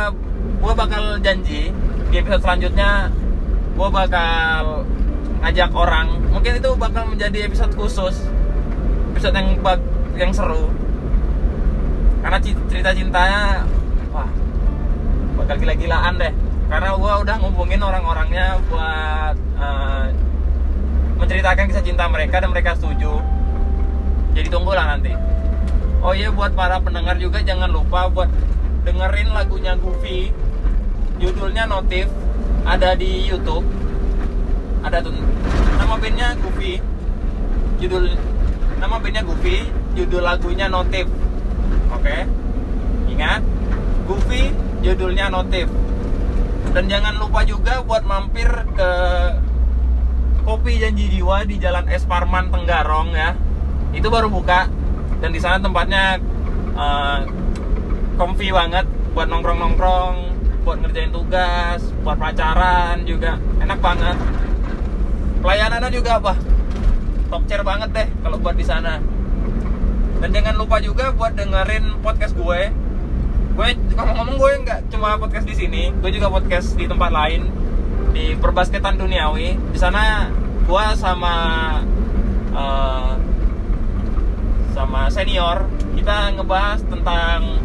gue 0.63 0.73
bakal 0.77 1.19
janji 1.25 1.73
di 2.13 2.15
episode 2.21 2.45
selanjutnya 2.45 3.09
gue 3.73 3.89
bakal 3.89 4.85
ngajak 5.41 5.73
orang. 5.73 6.21
Mungkin 6.29 6.61
itu 6.61 6.71
bakal 6.77 7.09
menjadi 7.09 7.49
episode 7.49 7.73
khusus 7.73 8.29
episode 9.13 9.37
yang 9.37 9.49
yang 10.17 10.33
seru 10.33 10.82
karena 12.23 12.39
cerita 12.43 12.91
cintanya 12.95 13.67
wah 14.15 14.31
bakal 15.37 15.57
gila-gilaan 15.59 16.15
deh. 16.17 16.33
Karena 16.73 16.97
gue 16.97 17.13
udah 17.27 17.37
ngumpulin 17.37 17.83
orang-orangnya 17.85 18.57
buat 18.73 19.37
uh, 19.61 20.09
menceritakan 21.21 21.69
kisah 21.69 21.85
cinta 21.85 22.09
mereka 22.09 22.41
dan 22.41 22.49
mereka 22.49 22.73
setuju. 22.79 23.21
Jadi 24.33 24.49
tunggulah 24.49 24.97
nanti. 24.97 25.13
Oh 26.01 26.17
iya 26.17 26.33
buat 26.33 26.57
para 26.57 26.81
pendengar 26.81 27.21
juga 27.21 27.45
jangan 27.45 27.69
lupa 27.69 28.09
buat 28.09 28.31
dengerin 28.89 29.29
lagunya 29.37 29.77
Goofy. 29.77 30.33
Judulnya 31.21 31.69
Notif 31.69 32.09
ada 32.65 32.97
di 32.97 33.29
YouTube. 33.29 33.69
Ada 34.81 35.05
tuh 35.05 35.13
nama 35.77 35.95
bandnya 36.01 36.33
Goofy. 36.41 36.81
Judul 37.83 38.17
nama 38.81 38.99
bandnya 38.99 39.23
Goofy 39.23 39.63
judul 39.95 40.27
lagunya 40.27 40.67
Notif 40.67 41.07
oke 42.03 42.11
okay? 42.11 42.27
ingat 43.07 43.43
Goofy 44.11 44.51
judulnya 44.83 45.31
Notif 45.31 45.71
dan 46.75 46.91
jangan 46.91 47.15
lupa 47.23 47.47
juga 47.47 47.79
buat 47.87 48.03
mampir 48.03 48.51
ke 48.75 48.91
Kopi 50.43 50.83
Janji 50.83 51.07
Jiwa 51.07 51.47
di 51.47 51.63
Jalan 51.63 51.87
Es 51.87 52.03
Parman 52.03 52.51
Tenggarong 52.51 53.15
ya 53.15 53.39
itu 53.95 54.11
baru 54.11 54.27
buka 54.27 54.67
dan 55.23 55.31
di 55.31 55.39
sana 55.39 55.63
tempatnya 55.63 56.19
uh, 56.75 57.23
comfy 58.19 58.51
banget 58.51 58.83
buat 59.15 59.31
nongkrong-nongkrong 59.31 60.43
buat 60.63 60.79
ngerjain 60.79 61.11
tugas, 61.11 61.83
buat 62.07 62.15
pacaran 62.19 63.03
juga 63.03 63.35
enak 63.59 63.79
banget. 63.83 64.17
Pelayanannya 65.43 65.91
juga 65.91 66.23
apa? 66.23 66.39
Top 67.31 67.43
chair 67.51 67.67
banget 67.67 67.91
deh 67.91 68.09
kalau 68.23 68.39
buat 68.39 68.55
di 68.55 68.63
sana. 68.63 69.03
Dan 70.23 70.31
jangan 70.31 70.55
lupa 70.55 70.79
juga 70.79 71.11
buat 71.11 71.35
dengerin 71.35 71.99
podcast 71.99 72.39
gue. 72.39 72.71
Gue 73.59 73.69
ngomong-ngomong 73.99 74.39
gue 74.39 74.51
nggak 74.63 74.81
cuma 74.95 75.19
podcast 75.19 75.45
di 75.51 75.59
sini, 75.59 75.91
gue 75.91 76.11
juga 76.15 76.31
podcast 76.31 76.79
di 76.79 76.87
tempat 76.87 77.11
lain 77.11 77.51
di 78.15 78.39
perbasketan 78.39 79.03
duniawi. 79.03 79.59
Di 79.75 79.79
sana 79.83 80.31
gue 80.63 80.85
sama 80.95 81.35
uh, 82.55 83.19
sama 84.73 85.11
senior 85.11 85.67
kita 85.99 86.39
ngebahas 86.39 86.81
tentang 86.87 87.59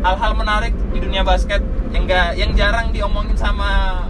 hal-hal 0.00 0.32
menarik 0.32 0.72
di 0.96 0.98
dunia 1.04 1.20
basket 1.20 1.60
yang 1.92 2.08
gak, 2.08 2.32
yang 2.40 2.56
jarang 2.56 2.88
diomongin 2.96 3.36
sama 3.36 4.02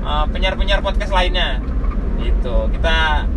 uh, 0.00 0.24
penyiar-penyiar 0.32 0.80
podcast 0.80 1.12
lainnya 1.12 1.60
gitu 2.18 2.66
kita 2.74 3.28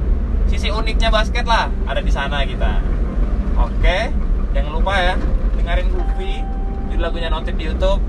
sisi 0.51 0.67
uniknya 0.67 1.07
basket 1.07 1.47
lah 1.47 1.71
ada 1.87 2.03
di 2.03 2.11
sana 2.11 2.43
kita. 2.43 2.83
Oke 3.55 4.11
jangan 4.51 4.71
lupa 4.75 4.99
ya 4.99 5.15
dengerin 5.55 5.87
Goofy 5.95 6.43
di 6.91 6.95
lagunya 6.99 7.31
notif 7.31 7.55
di 7.55 7.71
YouTube. 7.71 8.03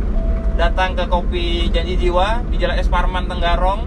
Datang 0.59 0.99
ke 0.99 1.07
kopi 1.07 1.71
janji 1.71 1.95
jiwa 1.95 2.43
di 2.51 2.59
Jalan 2.59 2.83
Es 2.83 2.91
Parman 2.91 3.31
Tenggarong. 3.31 3.87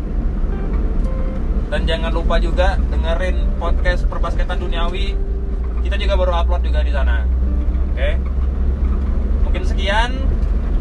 Dan 1.68 1.84
jangan 1.84 2.16
lupa 2.16 2.40
juga 2.40 2.80
dengerin 2.80 3.60
podcast 3.60 4.08
perbasketan 4.08 4.64
duniawi. 4.64 5.20
Kita 5.84 6.00
juga 6.00 6.16
baru 6.16 6.32
upload 6.40 6.64
juga 6.64 6.80
di 6.80 6.96
sana. 6.96 7.28
Oke. 7.92 8.10
Mungkin 9.44 9.64
sekian 9.68 10.16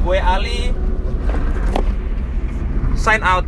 gue 0.07 0.19
Ali. 0.23 0.71
Sign 2.95 3.21
out 3.27 3.45